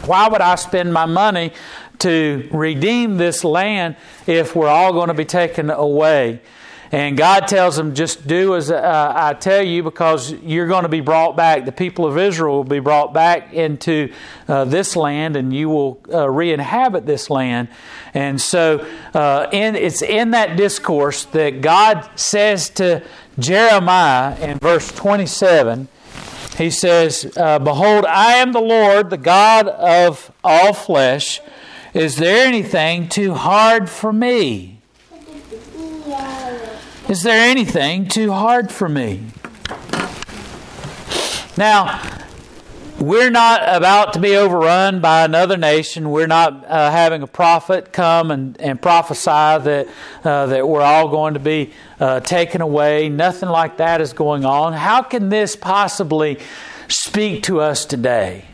Why 0.06 0.28
would 0.28 0.42
I 0.42 0.56
spend 0.56 0.94
my 0.94 1.06
money 1.06 1.54
to 2.00 2.50
redeem 2.52 3.18
this 3.18 3.44
land 3.44 3.96
if 4.28 4.56
we're 4.56 4.68
all 4.68 4.94
going 4.94 5.08
to 5.08 5.14
be 5.14 5.26
taken 5.26 5.70
away? 5.70 6.42
And 6.94 7.18
God 7.18 7.48
tells 7.48 7.76
them, 7.76 7.96
just 7.96 8.28
do 8.28 8.56
as 8.56 8.70
uh, 8.70 9.14
I 9.16 9.34
tell 9.34 9.64
you 9.64 9.82
because 9.82 10.32
you're 10.32 10.68
going 10.68 10.84
to 10.84 10.90
be 10.90 11.02
brought 11.02 11.36
back. 11.36 11.66
The 11.66 11.72
people 11.72 12.06
of 12.06 12.20
Israel 12.20 12.58
will 12.58 12.64
be 12.64 12.80
brought 12.80 13.16
back 13.16 13.52
into 13.52 14.14
uh, 14.48 14.66
this 14.66 14.96
land 14.96 15.36
and 15.36 15.52
you 15.52 15.70
will 15.70 16.00
uh, 16.14 16.30
re 16.30 16.54
inhabit 16.54 17.08
this 17.08 17.32
land. 17.32 17.70
And 18.14 18.40
so 18.40 18.86
uh, 19.16 19.48
in, 19.52 19.76
it's 19.76 20.04
in 20.04 20.32
that 20.32 20.56
discourse 20.56 21.26
that 21.26 21.62
God 21.62 22.08
says 22.16 22.70
to 22.72 23.04
Jeremiah 23.40 24.40
in 24.40 24.60
verse 24.60 24.88
27, 24.92 25.88
he 26.60 26.70
says, 26.70 27.36
uh, 27.36 27.58
Behold, 27.58 28.06
I 28.06 28.34
am 28.34 28.52
the 28.52 28.62
Lord, 28.62 29.10
the 29.10 29.18
God 29.18 29.68
of 29.68 30.32
all 30.44 30.74
flesh. 30.74 31.42
Is 31.96 32.18
there 32.18 32.46
anything 32.46 33.10
too 33.10 33.34
hard 33.34 33.90
for 33.90 34.14
me? 34.14 34.73
Is 37.10 37.22
there 37.22 37.50
anything 37.50 38.08
too 38.08 38.32
hard 38.32 38.72
for 38.72 38.88
me? 38.88 39.26
Now, 41.58 42.02
we're 42.98 43.30
not 43.30 43.62
about 43.66 44.14
to 44.14 44.20
be 44.20 44.38
overrun 44.38 45.02
by 45.02 45.26
another 45.26 45.58
nation. 45.58 46.12
We're 46.12 46.28
not 46.28 46.66
uh, 46.66 46.92
having 46.92 47.22
a 47.22 47.28
prophet 47.28 47.92
come 47.92 48.32
and, 48.32 48.60
and 48.62 48.82
prophesy 48.82 49.26
that, 49.26 49.88
uh, 50.24 50.46
that 50.46 50.66
we're 50.66 50.82
all 50.82 51.10
going 51.10 51.34
to 51.34 51.42
be 51.42 51.74
uh, 52.00 52.22
taken 52.22 52.62
away. 52.62 53.10
Nothing 53.10 53.50
like 53.50 53.78
that 53.78 54.00
is 54.00 54.14
going 54.14 54.46
on. 54.46 54.72
How 54.72 55.02
can 55.02 55.28
this 55.28 55.58
possibly 55.58 56.40
speak 56.88 57.44
to 57.44 57.60
us 57.60 57.84
today? 57.86 58.46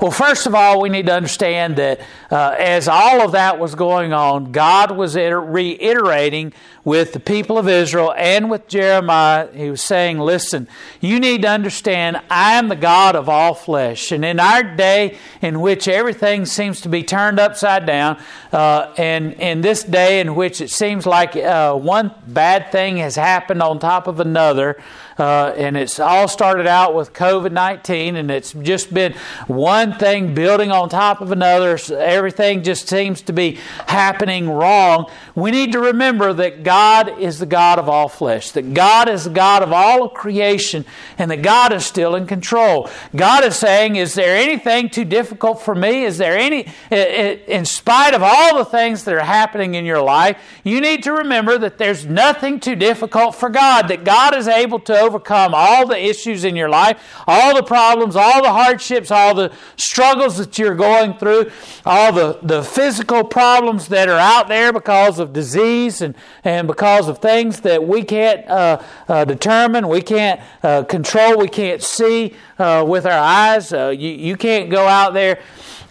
Well, 0.00 0.10
first 0.10 0.46
of 0.46 0.54
all, 0.54 0.80
we 0.80 0.88
need 0.88 1.06
to 1.06 1.14
understand 1.14 1.76
that 1.76 2.00
uh, 2.30 2.54
as 2.58 2.88
all 2.88 3.22
of 3.22 3.32
that 3.32 3.58
was 3.58 3.74
going 3.74 4.12
on, 4.12 4.52
God 4.52 4.90
was 4.90 5.16
reiterating 5.16 6.52
with 6.84 7.12
the 7.12 7.20
people 7.20 7.58
of 7.58 7.68
Israel 7.68 8.14
and 8.16 8.50
with 8.50 8.66
Jeremiah. 8.66 9.48
He 9.52 9.70
was 9.70 9.82
saying, 9.82 10.18
Listen, 10.18 10.68
you 11.00 11.20
need 11.20 11.42
to 11.42 11.48
understand 11.48 12.18
I 12.30 12.54
am 12.54 12.68
the 12.68 12.76
God 12.76 13.14
of 13.14 13.28
all 13.28 13.54
flesh. 13.54 14.10
And 14.10 14.24
in 14.24 14.40
our 14.40 14.62
day, 14.62 15.18
in 15.42 15.60
which 15.60 15.86
everything 15.86 16.46
seems 16.46 16.80
to 16.82 16.88
be 16.88 17.02
turned 17.02 17.38
upside 17.38 17.84
down, 17.84 18.18
uh, 18.52 18.94
and 18.96 19.34
in 19.34 19.60
this 19.60 19.82
day 19.82 20.20
in 20.20 20.34
which 20.34 20.60
it 20.60 20.70
seems 20.70 21.04
like 21.04 21.36
uh, 21.36 21.74
one 21.74 22.14
bad 22.26 22.72
thing 22.72 22.96
has 22.96 23.16
happened 23.16 23.62
on 23.62 23.78
top 23.78 24.06
of 24.06 24.18
another, 24.18 24.82
uh, 25.18 25.52
and 25.56 25.76
it's 25.76 25.98
all 25.98 26.28
started 26.28 26.66
out 26.66 26.94
with 26.94 27.12
COVID 27.12 27.52
19, 27.52 28.16
and 28.16 28.30
it's 28.30 28.52
just 28.52 28.94
been 28.94 29.14
one 29.46 29.92
thing 29.98 30.34
building 30.34 30.70
on 30.70 30.88
top 30.88 31.20
of 31.20 31.32
another. 31.32 31.76
Everything 32.18 32.64
just 32.64 32.88
seems 32.88 33.22
to 33.22 33.32
be 33.32 33.58
happening 33.86 34.50
wrong. 34.50 35.08
We 35.34 35.52
need 35.52 35.72
to 35.72 35.80
remember 35.80 36.32
that 36.34 36.64
God 36.64 37.20
is 37.20 37.38
the 37.38 37.46
God 37.46 37.78
of 37.78 37.88
all 37.88 38.08
flesh, 38.08 38.50
that 38.50 38.74
God 38.74 39.08
is 39.08 39.24
the 39.24 39.30
God 39.30 39.62
of 39.62 39.72
all 39.72 40.02
of 40.02 40.14
creation, 40.14 40.84
and 41.16 41.30
that 41.30 41.42
God 41.42 41.72
is 41.72 41.86
still 41.86 42.16
in 42.16 42.26
control. 42.26 42.90
God 43.14 43.44
is 43.44 43.56
saying, 43.56 43.96
Is 43.96 44.14
there 44.14 44.36
anything 44.36 44.90
too 44.90 45.04
difficult 45.04 45.62
for 45.62 45.74
me? 45.74 46.04
Is 46.04 46.18
there 46.18 46.36
any, 46.36 46.66
in 46.90 47.64
spite 47.64 48.14
of 48.14 48.22
all 48.22 48.58
the 48.58 48.64
things 48.64 49.04
that 49.04 49.14
are 49.14 49.20
happening 49.20 49.74
in 49.76 49.84
your 49.84 50.02
life, 50.02 50.36
you 50.64 50.80
need 50.80 51.04
to 51.04 51.12
remember 51.12 51.56
that 51.58 51.78
there's 51.78 52.04
nothing 52.04 52.58
too 52.58 52.74
difficult 52.74 53.36
for 53.36 53.48
God, 53.48 53.88
that 53.88 54.04
God 54.04 54.34
is 54.34 54.48
able 54.48 54.80
to 54.80 54.98
overcome 54.98 55.52
all 55.54 55.86
the 55.86 55.98
issues 56.02 56.44
in 56.44 56.56
your 56.56 56.68
life, 56.68 57.22
all 57.28 57.54
the 57.54 57.62
problems, 57.62 58.16
all 58.16 58.42
the 58.42 58.52
hardships, 58.52 59.10
all 59.10 59.34
the 59.34 59.52
struggles 59.76 60.36
that 60.38 60.58
you're 60.58 60.74
going 60.74 61.16
through, 61.18 61.50
all 61.86 62.07
the, 62.10 62.38
the 62.42 62.62
physical 62.62 63.24
problems 63.24 63.88
that 63.88 64.08
are 64.08 64.18
out 64.18 64.48
there 64.48 64.72
because 64.72 65.18
of 65.18 65.32
disease 65.32 66.00
and, 66.00 66.14
and 66.44 66.66
because 66.66 67.08
of 67.08 67.18
things 67.18 67.60
that 67.60 67.86
we 67.86 68.02
can't 68.02 68.46
uh, 68.48 68.82
uh, 69.08 69.24
determine, 69.24 69.88
we 69.88 70.02
can't 70.02 70.40
uh, 70.62 70.82
control, 70.84 71.38
we 71.38 71.48
can't 71.48 71.82
see 71.82 72.34
uh, 72.58 72.84
with 72.86 73.06
our 73.06 73.12
eyes. 73.18 73.72
Uh, 73.72 73.88
you, 73.88 74.10
you 74.10 74.36
can't 74.36 74.70
go 74.70 74.86
out 74.86 75.14
there, 75.14 75.40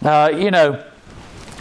uh, 0.04 0.32
you 0.34 0.52
know 0.52 0.84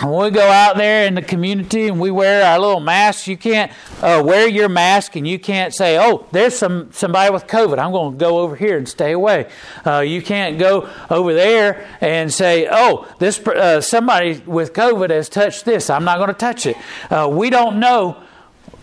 when 0.02 0.24
we 0.24 0.30
go 0.30 0.46
out 0.46 0.76
there 0.76 1.06
in 1.06 1.14
the 1.14 1.22
community 1.22 1.88
and 1.88 1.98
we 1.98 2.10
wear 2.10 2.44
our 2.44 2.58
little 2.58 2.80
masks, 2.80 3.26
you 3.26 3.36
can't 3.38 3.72
uh, 4.02 4.22
wear 4.24 4.46
your 4.46 4.68
mask 4.68 5.16
and 5.16 5.26
you 5.26 5.38
can't 5.38 5.74
say, 5.74 5.98
"Oh, 5.98 6.26
there's 6.32 6.56
some 6.56 6.92
somebody 6.92 7.32
with 7.32 7.46
COVID. 7.46 7.78
I'm 7.78 7.92
going 7.92 8.12
to 8.12 8.18
go 8.18 8.40
over 8.40 8.56
here 8.56 8.76
and 8.76 8.86
stay 8.86 9.12
away." 9.12 9.48
Uh, 9.86 10.00
you 10.00 10.20
can't 10.20 10.58
go 10.58 10.88
over 11.08 11.32
there 11.32 11.86
and 12.02 12.32
say, 12.32 12.68
"Oh, 12.70 13.08
this 13.18 13.38
uh, 13.46 13.80
somebody 13.80 14.42
with 14.44 14.74
COVID 14.74 15.08
has 15.08 15.30
touched 15.30 15.64
this. 15.64 15.88
I'm 15.88 16.04
not 16.04 16.18
going 16.18 16.28
to 16.28 16.34
touch 16.34 16.66
it." 16.66 16.76
Uh, 17.10 17.28
we 17.32 17.48
don't 17.48 17.80
know 17.80 18.22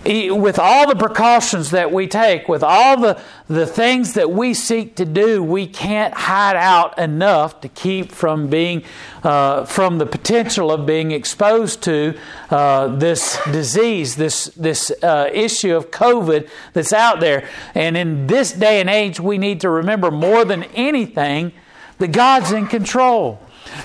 with 0.06 0.60
all 0.60 0.88
the 0.88 0.96
precautions 0.96 1.72
that 1.72 1.92
we 1.92 2.08
take, 2.08 2.50
with 2.50 2.62
all 2.62 3.00
the, 3.00 3.22
the 3.48 3.66
things 3.66 4.14
that 4.14 4.30
we 4.30 4.54
seek 4.54 4.96
to 4.96 5.06
do, 5.06 5.42
we 5.42 5.66
can't 5.66 6.14
hide 6.14 6.58
out 6.58 6.98
enough 7.00 7.62
to 7.62 7.70
keep 7.70 8.12
from 8.12 8.48
being, 8.48 8.84
uh, 9.24 9.64
from 9.64 10.00
the 10.00 10.06
potential 10.06 10.72
of 10.72 10.86
being 10.86 11.12
exposed 11.12 11.82
to 11.84 12.18
uh, 12.50 12.88
this 12.88 13.40
disease, 13.52 14.18
this, 14.18 14.46
this 14.58 14.92
uh, 15.02 15.30
issue 15.34 15.74
of 15.74 15.90
COVID 15.90 16.50
that's 16.74 16.92
out 16.92 17.22
there. 17.22 17.48
And 17.74 17.96
in 17.96 18.28
this 18.28 18.52
day 18.52 18.82
and 18.82 18.90
age, 18.90 19.22
we 19.22 19.38
need 19.38 19.62
to 19.62 19.70
remember 19.70 20.12
more 20.12 20.44
than 20.44 20.64
anything 20.76 21.54
that 22.00 22.12
God's 22.12 22.52
in 22.52 22.68
control. 22.68 23.40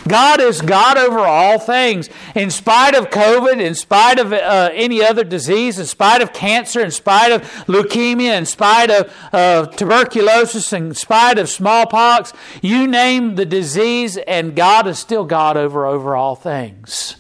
God 0.07 0.41
is 0.41 0.61
God 0.63 0.97
over 0.97 1.21
all 1.21 1.59
things. 1.59 2.09
In 2.35 2.51
spite 2.51 2.95
of 2.95 3.11
COVID, 3.11 3.61
in 3.61 3.75
spite 3.75 4.19
of 4.19 4.33
uh, 4.33 4.71
any 4.73 5.03
other 5.03 5.25
disease, 5.25 5.79
in 5.79 5.87
spite 5.87 6.23
of 6.23 6.33
cancer, 6.33 6.81
in 6.81 6.91
spite 6.91 7.33
of 7.33 7.43
leukemia, 7.67 8.37
in 8.37 8.47
spite 8.47 8.91
of 8.91 9.13
uh, 9.33 9.67
tuberculosis, 9.67 10.73
in 10.73 10.95
spite 10.95 11.39
of 11.39 11.49
smallpox, 11.49 12.33
you 12.63 12.87
name 12.87 13.35
the 13.35 13.47
disease, 13.47 14.17
and 14.17 14.55
God 14.57 14.87
is 14.87 14.99
still 14.99 15.25
God 15.25 15.57
over, 15.57 15.87
over 15.87 16.17
all 16.17 16.35
things. 16.37 17.17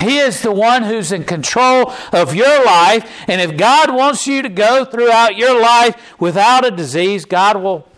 He 0.00 0.18
is 0.18 0.42
the 0.42 0.52
one 0.52 0.82
who's 0.82 1.12
in 1.12 1.24
control 1.24 1.92
of 2.12 2.34
your 2.34 2.64
life. 2.64 3.10
And 3.26 3.40
if 3.40 3.56
God 3.56 3.94
wants 3.94 4.26
you 4.26 4.42
to 4.42 4.48
go 4.48 4.84
throughout 4.84 5.36
your 5.36 5.60
life 5.60 6.20
without 6.20 6.66
a 6.66 6.70
disease, 6.70 7.24
God 7.24 7.62
will 7.62 7.88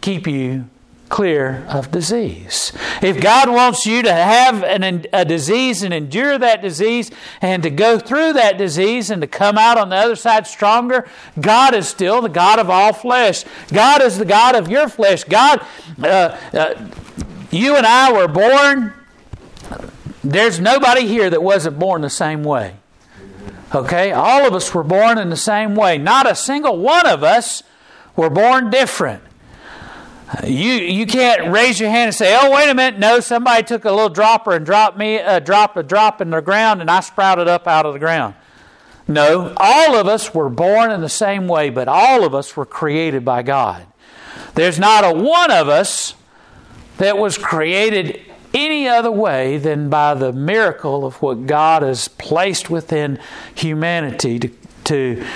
keep 0.00 0.26
you 0.26 0.68
clear 1.12 1.62
of 1.68 1.90
disease. 1.90 2.72
If 3.02 3.20
God 3.20 3.50
wants 3.50 3.84
you 3.84 4.02
to 4.02 4.12
have 4.12 4.64
an, 4.64 5.04
a 5.12 5.26
disease 5.26 5.82
and 5.82 5.92
endure 5.92 6.38
that 6.38 6.62
disease 6.62 7.10
and 7.42 7.62
to 7.62 7.68
go 7.68 7.98
through 7.98 8.32
that 8.32 8.56
disease 8.56 9.10
and 9.10 9.20
to 9.20 9.28
come 9.28 9.58
out 9.58 9.76
on 9.76 9.90
the 9.90 9.96
other 9.96 10.16
side 10.16 10.46
stronger, 10.46 11.06
God 11.38 11.74
is 11.74 11.86
still 11.86 12.22
the 12.22 12.30
God 12.30 12.58
of 12.58 12.70
all 12.70 12.94
flesh. 12.94 13.44
God 13.70 14.00
is 14.00 14.16
the 14.16 14.24
God 14.24 14.56
of 14.56 14.68
your 14.68 14.88
flesh. 14.88 15.24
God, 15.24 15.64
uh, 16.02 16.38
uh, 16.54 16.88
you 17.50 17.76
and 17.76 17.84
I 17.84 18.10
were 18.10 18.28
born. 18.28 18.94
There's 20.24 20.60
nobody 20.60 21.06
here 21.06 21.28
that 21.28 21.42
wasn't 21.42 21.78
born 21.78 22.00
the 22.00 22.10
same 22.10 22.42
way. 22.42 22.76
Okay? 23.74 24.12
All 24.12 24.46
of 24.46 24.54
us 24.54 24.72
were 24.72 24.82
born 24.82 25.18
in 25.18 25.28
the 25.28 25.36
same 25.36 25.74
way. 25.74 25.98
Not 25.98 26.30
a 26.30 26.34
single 26.34 26.78
one 26.78 27.06
of 27.06 27.22
us 27.22 27.62
were 28.16 28.30
born 28.30 28.70
different. 28.70 29.22
You 30.44 30.72
you 30.72 31.06
can't 31.06 31.52
raise 31.52 31.78
your 31.78 31.90
hand 31.90 32.08
and 32.08 32.14
say, 32.14 32.38
"Oh, 32.40 32.50
wait 32.50 32.68
a 32.68 32.74
minute! 32.74 32.98
No, 32.98 33.20
somebody 33.20 33.62
took 33.62 33.84
a 33.84 33.90
little 33.90 34.08
dropper 34.08 34.54
and 34.54 34.64
dropped 34.64 34.96
me 34.96 35.18
uh, 35.18 35.36
a 35.36 35.40
drop 35.40 35.76
a 35.76 35.82
drop 35.82 36.20
in 36.20 36.30
the 36.30 36.40
ground, 36.40 36.80
and 36.80 36.90
I 36.90 37.00
sprouted 37.00 37.48
up 37.48 37.66
out 37.68 37.84
of 37.84 37.92
the 37.92 37.98
ground." 37.98 38.34
No, 39.06 39.52
all 39.56 39.96
of 39.96 40.06
us 40.06 40.32
were 40.32 40.48
born 40.48 40.90
in 40.90 41.00
the 41.00 41.08
same 41.08 41.48
way, 41.48 41.70
but 41.70 41.88
all 41.88 42.24
of 42.24 42.34
us 42.34 42.56
were 42.56 42.64
created 42.64 43.24
by 43.24 43.42
God. 43.42 43.86
There's 44.54 44.78
not 44.78 45.04
a 45.04 45.12
one 45.12 45.50
of 45.50 45.68
us 45.68 46.14
that 46.98 47.18
was 47.18 47.36
created 47.36 48.20
any 48.54 48.86
other 48.86 49.10
way 49.10 49.58
than 49.58 49.90
by 49.90 50.14
the 50.14 50.32
miracle 50.32 51.04
of 51.04 51.20
what 51.20 51.46
God 51.46 51.82
has 51.82 52.08
placed 52.08 52.70
within 52.70 53.18
humanity 53.54 54.38
to, 54.38 54.48
to 54.84 55.26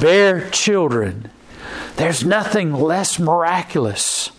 bear 0.00 0.50
children 0.50 1.30
there's 1.98 2.24
nothing 2.24 2.72
less 2.72 3.18
miraculous. 3.18 4.30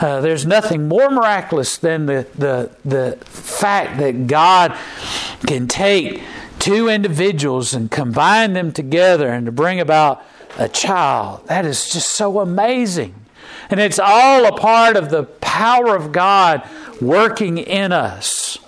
Uh, 0.00 0.20
there's 0.20 0.44
nothing 0.44 0.88
more 0.88 1.10
miraculous 1.10 1.76
than 1.76 2.06
the, 2.06 2.26
the, 2.36 2.70
the 2.84 3.16
fact 3.24 3.98
that 3.98 4.26
God 4.26 4.76
can 5.46 5.68
take 5.68 6.22
two 6.58 6.88
individuals 6.88 7.72
and 7.72 7.90
combine 7.90 8.52
them 8.52 8.72
together 8.72 9.28
and 9.28 9.46
to 9.46 9.52
bring 9.52 9.78
about 9.78 10.22
a 10.58 10.68
child. 10.68 11.46
That 11.46 11.64
is 11.64 11.90
just 11.90 12.10
so 12.10 12.40
amazing. 12.40 13.14
And 13.70 13.78
it's 13.78 14.00
all 14.00 14.44
a 14.44 14.56
part 14.56 14.96
of 14.96 15.10
the 15.10 15.24
power 15.24 15.94
of 15.94 16.10
God 16.10 16.68
working 17.00 17.58
in 17.58 17.92
us. 17.92 18.58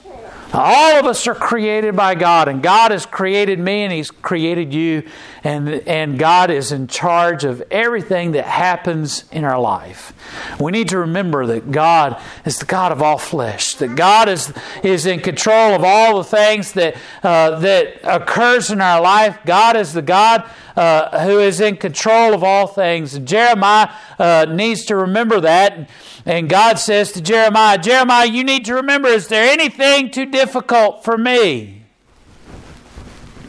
All 0.55 1.01
of 1.01 1.07
us 1.07 1.27
are 1.27 1.35
created 1.35 1.97
by 1.97 2.14
God, 2.14 2.47
and 2.47 2.62
God 2.62 2.90
has 2.90 3.07
created 3.07 3.59
me 3.59 3.85
and 3.85 3.92
He's 3.92 4.11
created 4.11 4.75
you, 4.75 5.03
and, 5.44 5.68
and 5.68 6.18
God 6.18 6.50
is 6.50 6.70
in 6.70 6.87
charge 6.87 7.44
of 7.44 7.62
everything 7.70 8.33
that 8.33 8.44
happens 8.44 9.24
in 9.33 9.44
our 9.44 9.61
life. 9.61 10.12
We 10.61 10.70
need 10.70 10.88
to 10.90 10.98
remember 10.98 11.46
that 11.46 11.70
God 11.70 12.20
is 12.44 12.59
the 12.59 12.64
God 12.64 12.92
of 12.92 13.02
all 13.02 13.18
flesh, 13.18 13.74
that 13.76 13.96
God 13.96 14.28
is, 14.28 14.52
is 14.85 15.05
in 15.05 15.20
control 15.20 15.74
of 15.74 15.83
all 15.83 16.18
the 16.18 16.24
things 16.24 16.72
that, 16.72 16.96
uh, 17.24 17.59
that 17.59 18.00
occurs 18.05 18.70
in 18.70 18.81
our 18.81 19.00
life. 19.00 19.38
God 19.44 19.76
is 19.76 19.92
the 19.92 20.02
God 20.02 20.48
uh, 20.76 21.26
who 21.26 21.40
is 21.40 21.61
in 21.61 21.76
control 21.76 22.35
of 22.35 22.44
all 22.44 22.68
things. 22.68 23.14
And 23.14 23.26
Jeremiah 23.26 23.90
uh, 24.18 24.46
needs 24.48 24.85
to 24.87 24.96
remember 24.96 25.40
that. 25.40 25.90
And 26.24 26.48
God 26.48 26.78
says 26.78 27.11
to 27.12 27.20
Jeremiah, 27.20 27.78
Jeremiah, 27.78 28.26
you 28.26 28.44
need 28.44 28.64
to 28.66 28.74
remember, 28.74 29.09
is 29.09 29.26
there 29.26 29.50
anything 29.50 30.11
too 30.11 30.26
difficult 30.26 31.05
for 31.05 31.18
me? 31.18 31.82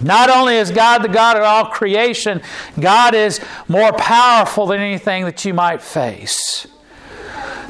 Not 0.04 0.30
only 0.30 0.58
is 0.58 0.72
God 0.72 1.02
the 1.02 1.08
God 1.08 1.38
of 1.38 1.44
all 1.44 1.66
creation, 1.66 2.42
God 2.80 3.16
is 3.16 3.39
more 3.68 3.94
powerful 3.94 4.68
than 4.68 4.80
anything 4.80 5.26
that 5.26 5.44
you 5.46 5.54
might 5.54 5.82
face. 5.82 6.68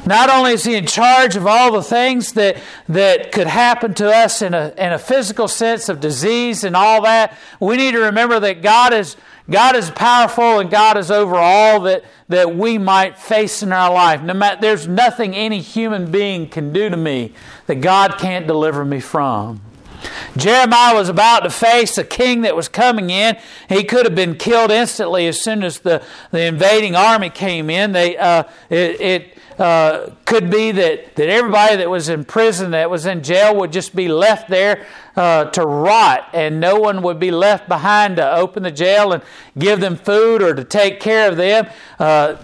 Not 0.06 0.28
only 0.28 0.52
is 0.52 0.64
He 0.64 0.74
in 0.74 0.86
charge 0.86 1.36
of 1.36 1.46
all 1.46 1.72
the 1.72 1.82
things 1.82 2.32
that, 2.32 2.58
that 2.88 3.32
could 3.32 3.46
happen 3.46 3.94
to 3.94 4.10
us 4.10 4.42
in 4.42 4.52
a, 4.52 4.74
in 4.76 4.92
a 4.92 4.98
physical 4.98 5.48
sense 5.48 5.88
of 5.88 6.00
disease 6.00 6.64
and 6.64 6.76
all 6.76 7.02
that, 7.02 7.36
we 7.60 7.76
need 7.76 7.92
to 7.92 8.00
remember 8.00 8.38
that 8.40 8.62
God 8.62 8.92
is 8.92 9.16
God 9.50 9.76
is 9.76 9.90
powerful 9.90 10.58
and 10.58 10.70
God 10.70 10.96
is 10.96 11.10
over 11.10 11.36
all 11.36 11.80
that, 11.80 12.02
that 12.28 12.56
we 12.56 12.78
might 12.78 13.18
face 13.18 13.62
in 13.62 13.72
our 13.72 13.92
life. 13.92 14.22
No 14.22 14.32
matter, 14.32 14.58
there's 14.58 14.88
nothing 14.88 15.34
any 15.34 15.60
human 15.60 16.10
being 16.10 16.48
can 16.48 16.72
do 16.72 16.88
to 16.88 16.96
me 16.96 17.34
that 17.66 17.82
God 17.82 18.16
can't 18.16 18.46
deliver 18.46 18.86
me 18.86 19.00
from. 19.00 19.60
Jeremiah 20.36 20.94
was 20.94 21.08
about 21.08 21.40
to 21.40 21.50
face 21.50 21.96
a 21.98 22.04
king 22.04 22.42
that 22.42 22.56
was 22.56 22.68
coming 22.68 23.10
in. 23.10 23.36
He 23.68 23.84
could 23.84 24.06
have 24.06 24.14
been 24.14 24.36
killed 24.36 24.70
instantly 24.70 25.26
as 25.26 25.40
soon 25.40 25.62
as 25.62 25.80
the, 25.80 26.02
the 26.30 26.44
invading 26.44 26.96
army 26.96 27.30
came 27.30 27.70
in. 27.70 27.92
They, 27.92 28.16
uh, 28.16 28.44
it, 28.70 29.00
it 29.00 29.38
uh, 29.58 30.10
could 30.24 30.50
be 30.50 30.72
that, 30.72 31.14
that 31.14 31.28
everybody 31.28 31.76
that 31.76 31.88
was 31.88 32.08
in 32.08 32.24
prison, 32.24 32.72
that 32.72 32.90
was 32.90 33.06
in 33.06 33.22
jail, 33.22 33.54
would 33.56 33.72
just 33.72 33.94
be 33.94 34.08
left 34.08 34.48
there 34.48 34.86
uh, 35.16 35.44
to 35.46 35.64
rot, 35.64 36.28
and 36.32 36.58
no 36.58 36.80
one 36.80 37.02
would 37.02 37.20
be 37.20 37.30
left 37.30 37.68
behind 37.68 38.16
to 38.16 38.34
open 38.34 38.64
the 38.64 38.70
jail 38.72 39.12
and 39.12 39.22
give 39.56 39.80
them 39.80 39.96
food 39.96 40.42
or 40.42 40.54
to 40.54 40.64
take 40.64 40.98
care 40.98 41.28
of 41.28 41.36
them. 41.36 41.68
Uh, 41.98 42.36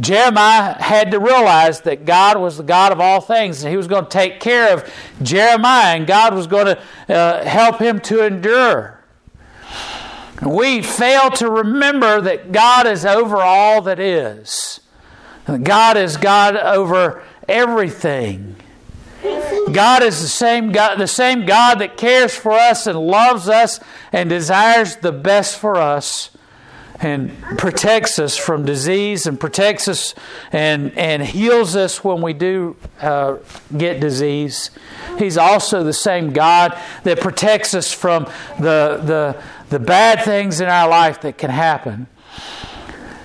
Jeremiah 0.00 0.80
had 0.80 1.10
to 1.10 1.18
realize 1.18 1.80
that 1.82 2.04
God 2.04 2.38
was 2.38 2.56
the 2.56 2.62
God 2.62 2.92
of 2.92 3.00
all 3.00 3.20
things, 3.20 3.62
and 3.62 3.70
He 3.70 3.76
was 3.76 3.86
going 3.86 4.04
to 4.04 4.10
take 4.10 4.40
care 4.40 4.72
of 4.72 4.90
Jeremiah, 5.22 5.96
and 5.96 6.06
God 6.06 6.34
was 6.34 6.46
going 6.46 6.66
to 6.66 7.14
uh, 7.14 7.44
help 7.44 7.80
him 7.80 8.00
to 8.00 8.24
endure. 8.24 9.00
We 10.42 10.82
fail 10.82 11.30
to 11.32 11.50
remember 11.50 12.20
that 12.20 12.52
God 12.52 12.86
is 12.86 13.04
over 13.04 13.38
all 13.38 13.82
that 13.82 13.98
is. 13.98 14.80
God 15.62 15.96
is 15.96 16.16
God 16.16 16.56
over 16.56 17.22
everything. 17.48 18.56
God 19.72 20.02
is 20.02 20.20
the 20.20 20.28
same 20.28 20.70
God, 20.70 20.98
the 20.98 21.08
same 21.08 21.44
God 21.44 21.80
that 21.80 21.96
cares 21.96 22.34
for 22.34 22.52
us 22.52 22.86
and 22.86 22.98
loves 22.98 23.48
us 23.48 23.80
and 24.12 24.28
desires 24.28 24.96
the 24.96 25.12
best 25.12 25.58
for 25.58 25.76
us 25.76 26.30
and 27.00 27.36
protects 27.58 28.18
us 28.18 28.36
from 28.36 28.64
disease 28.64 29.26
and 29.26 29.38
protects 29.38 29.86
us 29.86 30.14
and, 30.50 30.96
and 30.98 31.22
heals 31.22 31.76
us 31.76 32.02
when 32.02 32.20
we 32.20 32.32
do 32.32 32.76
uh, 33.00 33.36
get 33.76 34.00
disease. 34.00 34.70
He's 35.18 35.38
also 35.38 35.84
the 35.84 35.92
same 35.92 36.32
God 36.32 36.78
that 37.04 37.20
protects 37.20 37.74
us 37.74 37.92
from 37.92 38.24
the, 38.58 39.00
the, 39.04 39.42
the 39.70 39.78
bad 39.78 40.24
things 40.24 40.60
in 40.60 40.68
our 40.68 40.88
life 40.88 41.20
that 41.20 41.38
can 41.38 41.50
happen. 41.50 42.08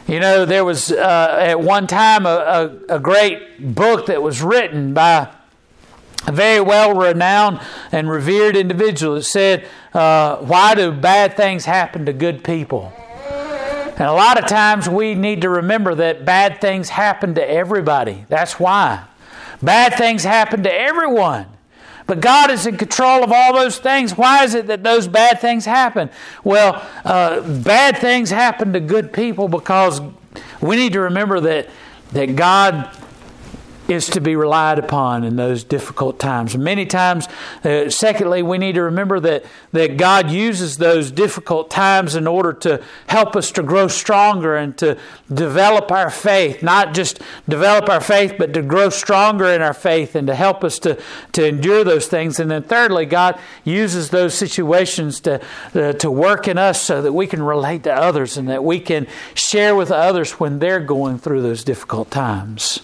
You 0.07 0.19
know, 0.19 0.45
there 0.45 0.65
was 0.65 0.91
uh, 0.91 1.37
at 1.39 1.59
one 1.59 1.87
time 1.87 2.25
a, 2.25 2.77
a, 2.89 2.95
a 2.95 2.99
great 2.99 3.73
book 3.73 4.07
that 4.07 4.21
was 4.21 4.41
written 4.41 4.93
by 4.93 5.33
a 6.27 6.31
very 6.31 6.61
well 6.61 6.95
renowned 6.95 7.59
and 7.91 8.09
revered 8.09 8.55
individual 8.55 9.15
that 9.15 9.23
said, 9.23 9.67
uh, 9.93 10.37
Why 10.37 10.75
do 10.75 10.91
bad 10.91 11.35
things 11.35 11.65
happen 11.65 12.05
to 12.05 12.13
good 12.13 12.43
people? 12.43 12.93
And 14.03 14.09
a 14.09 14.15
lot 14.15 14.37
of 14.37 14.49
times 14.49 14.89
we 14.89 15.15
need 15.15 15.43
to 15.43 15.49
remember 15.49 15.95
that 15.95 16.25
bad 16.25 16.59
things 16.59 16.89
happen 16.89 17.35
to 17.35 17.49
everybody. 17.49 18.25
That's 18.27 18.59
why. 18.59 19.05
Bad 19.61 19.93
things 19.93 20.25
happen 20.25 20.61
to 20.63 20.73
everyone. 20.73 21.45
But 22.05 22.19
God 22.19 22.51
is 22.51 22.67
in 22.67 22.75
control 22.75 23.23
of 23.23 23.31
all 23.31 23.53
those 23.53 23.79
things. 23.79 24.17
Why 24.17 24.43
is 24.43 24.55
it 24.55 24.67
that 24.67 24.83
those 24.83 25.07
bad 25.07 25.39
things 25.39 25.63
happen? 25.63 26.09
Well, 26.43 26.85
uh, 27.05 27.49
bad 27.61 27.97
things 27.97 28.29
happen 28.29 28.73
to 28.73 28.81
good 28.81 29.13
people 29.13 29.47
because 29.47 30.01
we 30.59 30.75
need 30.75 30.91
to 30.91 30.99
remember 30.99 31.39
that, 31.39 31.69
that 32.11 32.35
God 32.35 32.89
is 33.93 34.07
to 34.09 34.21
be 34.21 34.35
relied 34.35 34.79
upon 34.79 35.23
in 35.23 35.35
those 35.35 35.63
difficult 35.63 36.19
times. 36.19 36.57
Many 36.57 36.85
times, 36.85 37.27
uh, 37.63 37.89
secondly, 37.89 38.43
we 38.43 38.57
need 38.57 38.75
to 38.75 38.83
remember 38.83 39.19
that, 39.21 39.45
that 39.71 39.97
God 39.97 40.29
uses 40.29 40.77
those 40.77 41.11
difficult 41.11 41.69
times 41.69 42.15
in 42.15 42.27
order 42.27 42.53
to 42.53 42.83
help 43.07 43.35
us 43.35 43.51
to 43.51 43.63
grow 43.63 43.87
stronger 43.87 44.55
and 44.55 44.77
to 44.77 44.97
develop 45.33 45.91
our 45.91 46.09
faith. 46.09 46.61
Not 46.63 46.93
just 46.93 47.21
develop 47.47 47.89
our 47.89 48.01
faith, 48.01 48.35
but 48.37 48.53
to 48.53 48.61
grow 48.61 48.89
stronger 48.89 49.45
in 49.45 49.61
our 49.61 49.73
faith 49.73 50.15
and 50.15 50.27
to 50.27 50.35
help 50.35 50.63
us 50.63 50.79
to, 50.79 51.01
to 51.33 51.47
endure 51.47 51.83
those 51.83 52.07
things. 52.07 52.39
And 52.39 52.51
then, 52.51 52.63
thirdly, 52.63 53.05
God 53.05 53.39
uses 53.63 54.09
those 54.09 54.33
situations 54.33 55.19
to, 55.21 55.41
uh, 55.73 55.93
to 55.93 56.11
work 56.11 56.47
in 56.47 56.57
us 56.57 56.81
so 56.81 57.01
that 57.01 57.13
we 57.13 57.27
can 57.27 57.41
relate 57.43 57.83
to 57.83 57.93
others 57.93 58.37
and 58.37 58.49
that 58.49 58.63
we 58.63 58.79
can 58.79 59.07
share 59.33 59.75
with 59.75 59.91
others 59.91 60.33
when 60.33 60.59
they're 60.59 60.79
going 60.79 61.17
through 61.17 61.41
those 61.41 61.63
difficult 61.63 62.11
times. 62.11 62.81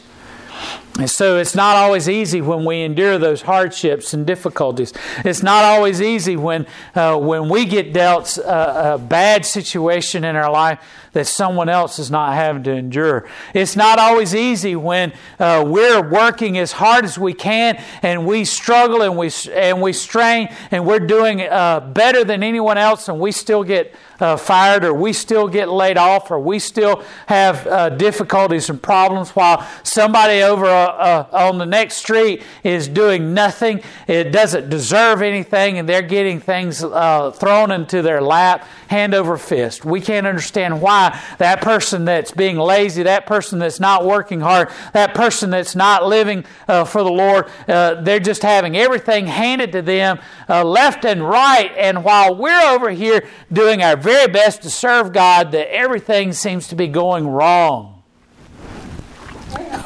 And 1.00 1.10
so 1.10 1.38
it's 1.38 1.56
not 1.56 1.76
always 1.76 2.10
easy 2.10 2.42
when 2.42 2.66
we 2.66 2.82
endure 2.82 3.18
those 3.18 3.42
hardships 3.42 4.14
and 4.14 4.28
difficulties. 4.28 4.94
It's 5.24 5.42
not 5.42 5.64
always 5.64 6.02
easy 6.02 6.36
when, 6.36 6.68
uh, 6.94 7.18
when 7.18 7.50
we 7.50 7.66
get 7.66 7.94
dealt 7.94 8.38
a, 8.38 8.96
a, 8.96 8.98
bad 8.98 9.46
situation 9.46 10.24
in 10.24 10.36
our 10.36 10.52
life 10.52 10.80
that 11.20 11.28
someone 11.28 11.68
else 11.68 12.00
is 12.00 12.10
not 12.10 12.34
having 12.34 12.64
to 12.64 12.72
endure. 12.72 13.28
It's 13.54 13.76
not 13.76 14.00
always 14.00 14.34
easy 14.34 14.78
when 14.78 15.12
uh, 15.38 15.66
we're 15.68 16.02
working 16.02 16.58
as 16.58 16.72
hard 16.72 17.04
as 17.04 17.20
we 17.20 17.34
can 17.34 17.82
and 18.02 18.26
we 18.26 18.46
struggle 18.46 19.02
and 19.02 19.18
we, 19.18 19.30
and 19.54 19.82
we 19.82 19.92
strain 19.92 20.48
and 20.72 20.86
we're 20.86 21.02
doing 21.02 21.42
uh, 21.42 21.82
better 21.82 22.24
than 22.24 22.42
anyone 22.42 22.78
else 22.78 23.10
and 23.10 23.20
we 23.20 23.34
still 23.34 23.66
get 23.66 23.94
uh, 24.22 24.38
fired 24.38 24.86
or 24.86 24.94
we 24.94 25.12
still 25.12 25.48
get 25.48 25.68
laid 25.68 25.98
off 25.98 26.32
or 26.32 26.40
we 26.40 26.58
still 26.58 27.04
have 27.28 27.68
uh, 27.68 27.90
difficulties 27.90 28.70
and 28.70 28.82
problems 28.82 29.32
while 29.32 29.68
somebody 29.84 30.42
over 30.42 30.66
uh, 30.66 30.70
uh, 30.70 31.28
on 31.32 31.58
the 31.58 31.66
next 31.66 31.98
street 31.98 32.44
is 32.64 32.88
doing 32.88 33.34
nothing. 33.34 33.82
It 34.08 34.32
doesn't 34.32 34.70
deserve 34.70 35.22
anything 35.22 35.80
and 35.80 35.88
they're 35.88 36.02
getting 36.02 36.40
things 36.40 36.80
thrown 36.80 37.72
into 37.72 38.02
their 38.02 38.22
lap 38.22 38.66
hand 38.88 39.14
over 39.14 39.38
fist. 39.38 39.86
We 39.86 40.02
can't 40.02 40.26
understand 40.26 40.82
why 40.82 41.09
that 41.38 41.62
person 41.62 42.06
that's 42.06 42.32
being 42.32 42.58
lazy, 42.58 43.04
that 43.04 43.26
person 43.26 43.60
that's 43.60 43.80
not 43.80 44.06
working 44.06 44.42
hard, 44.42 44.70
that 44.94 45.14
person 45.14 45.50
that's 45.50 45.76
not 45.76 46.06
living 46.06 46.46
uh, 46.68 46.86
for 46.86 47.04
the 47.04 47.12
Lord, 47.12 47.50
they're 47.68 48.20
just 48.20 48.42
having 48.42 48.76
everything 48.76 49.28
handed 49.28 49.72
to 49.74 49.82
them 49.82 50.20
left 50.48 51.06
and 51.06 51.28
right. 51.28 51.72
And 51.78 52.04
while 52.04 52.36
we're 52.36 52.62
over 52.70 52.90
here 52.90 53.28
doing 53.52 53.82
our 53.84 53.96
very 53.96 54.32
best 54.32 54.62
to 54.64 54.70
serve 54.70 55.14
God 55.14 55.52
that 55.52 55.74
everything 55.74 56.34
seems 56.34 56.68
to 56.70 56.76
be 56.76 56.88
going 56.88 57.28
wrong. 57.28 57.96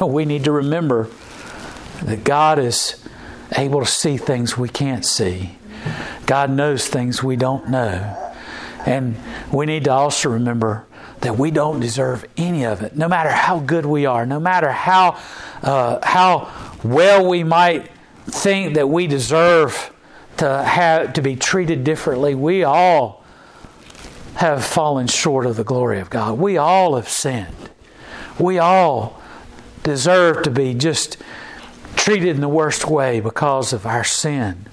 We 0.00 0.24
need 0.24 0.44
to 0.44 0.52
remember 0.52 1.08
that 2.02 2.24
God 2.24 2.58
is 2.58 3.02
able 3.56 3.80
to 3.80 3.86
see 3.86 4.16
things 4.16 4.58
we 4.58 4.68
can't 4.68 5.04
see. 5.04 5.56
God 6.26 6.50
knows 6.50 6.88
things 6.88 7.22
we 7.22 7.36
don't 7.36 7.68
know. 7.68 8.32
And 8.86 9.16
we 9.52 9.66
need 9.66 9.84
to 9.84 9.92
also 9.92 10.30
remember 10.30 10.86
that 11.24 11.36
we 11.36 11.50
don't 11.50 11.80
deserve 11.80 12.24
any 12.36 12.64
of 12.64 12.82
it, 12.82 12.96
no 12.96 13.08
matter 13.08 13.30
how 13.30 13.58
good 13.58 13.84
we 13.86 14.06
are, 14.06 14.24
no 14.24 14.38
matter 14.38 14.70
how, 14.70 15.18
uh, 15.62 15.98
how 16.02 16.50
well 16.84 17.26
we 17.26 17.42
might 17.42 17.90
think 18.26 18.74
that 18.74 18.88
we 18.88 19.06
deserve 19.06 19.92
to 20.36 20.62
have 20.62 21.12
to 21.14 21.22
be 21.22 21.36
treated 21.36 21.84
differently. 21.84 22.34
We 22.34 22.64
all 22.64 23.24
have 24.36 24.64
fallen 24.64 25.06
short 25.06 25.46
of 25.46 25.56
the 25.56 25.64
glory 25.64 26.00
of 26.00 26.10
God. 26.10 26.38
We 26.38 26.56
all 26.56 26.96
have 26.96 27.08
sinned. 27.08 27.70
We 28.38 28.58
all 28.58 29.20
deserve 29.82 30.42
to 30.42 30.50
be 30.50 30.74
just 30.74 31.16
treated 31.94 32.28
in 32.30 32.40
the 32.40 32.48
worst 32.48 32.86
way 32.86 33.20
because 33.20 33.72
of 33.72 33.86
our 33.86 34.04
sin. 34.04 34.66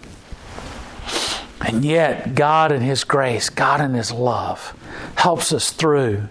And 1.62 1.86
yet, 1.86 2.34
God 2.34 2.72
in 2.72 2.82
His 2.82 3.04
grace, 3.04 3.50
God 3.50 3.82
in 3.82 3.94
His 3.94 4.12
love, 4.12 4.76
helps 5.16 5.54
us 5.54 5.70
through, 5.70 6.28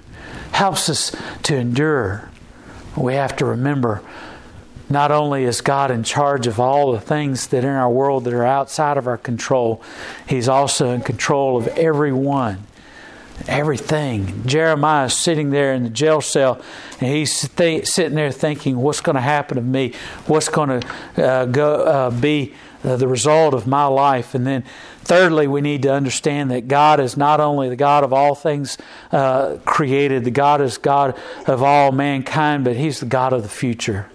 helps 0.53 0.89
us 0.89 1.15
to 1.45 1.57
endure. 1.57 2.31
We 2.97 3.15
have 3.15 3.37
to 3.37 3.45
remember 3.45 4.03
not 4.89 5.13
only 5.13 5.45
is 5.45 5.61
God 5.61 5.91
in 5.93 6.03
charge 6.03 6.49
of 6.49 6.59
all 6.59 6.93
the 6.93 7.01
things 7.01 7.47
that 7.49 7.63
in 7.63 7.71
our 7.71 7.91
world 7.91 8.25
that 8.25 8.35
are 8.35 8.45
outside 8.45 8.97
of 8.97 9.07
our 9.07 9.17
control, 9.17 9.83
He's 10.27 10.49
also 10.49 10.91
in 10.91 11.03
control 11.03 11.57
of 11.57 11.69
every 11.69 12.13
one 12.13 12.67
everything. 13.49 14.47
Jeremiah 14.47 15.07
is 15.07 15.17
sitting 15.17 15.51
there 15.51 15.73
in 15.73 15.85
the 15.85 15.91
jail 15.91 16.21
cell, 16.21 16.61
and 17.01 17.09
he's 17.11 17.49
th- 17.49 17.87
sitting 17.87 18.15
there 18.15 18.31
thinking, 18.33 18.79
"What's 18.79 19.01
going 19.01 19.15
to 19.15 19.21
happen 19.21 19.57
to 19.57 19.63
me? 19.63 19.95
What's 20.27 20.49
going 20.49 20.81
to 20.81 21.25
uh, 21.25 21.45
go 21.47 21.85
uh, 21.85 22.11
be 22.11 22.55
uh, 22.85 22.97
the 22.97 23.09
result 23.09 23.55
of 23.55 23.67
my 23.67 23.87
life?" 23.87 24.35
And 24.35 24.47
then, 24.47 24.65
thirdly, 25.03 25.47
we 25.47 25.61
need 25.61 25.83
to 25.83 25.93
understand 25.93 26.51
that 26.51 26.69
God 26.69 27.01
is 27.01 27.17
not 27.17 27.41
only 27.41 27.69
the 27.69 27.77
God 27.77 28.05
of 28.05 28.13
all 28.13 28.35
things 28.35 28.79
uh, 29.13 29.57
created, 29.65 30.25
the 30.25 30.31
God 30.31 30.61
is 30.61 30.79
God 30.79 31.17
of 31.47 31.63
all 31.63 31.93
mankind, 31.93 32.65
but 32.65 32.77
He's 32.77 33.01
the 33.01 33.07
God 33.07 33.33
of 33.33 33.43
the 33.43 33.49
future. 33.49 34.09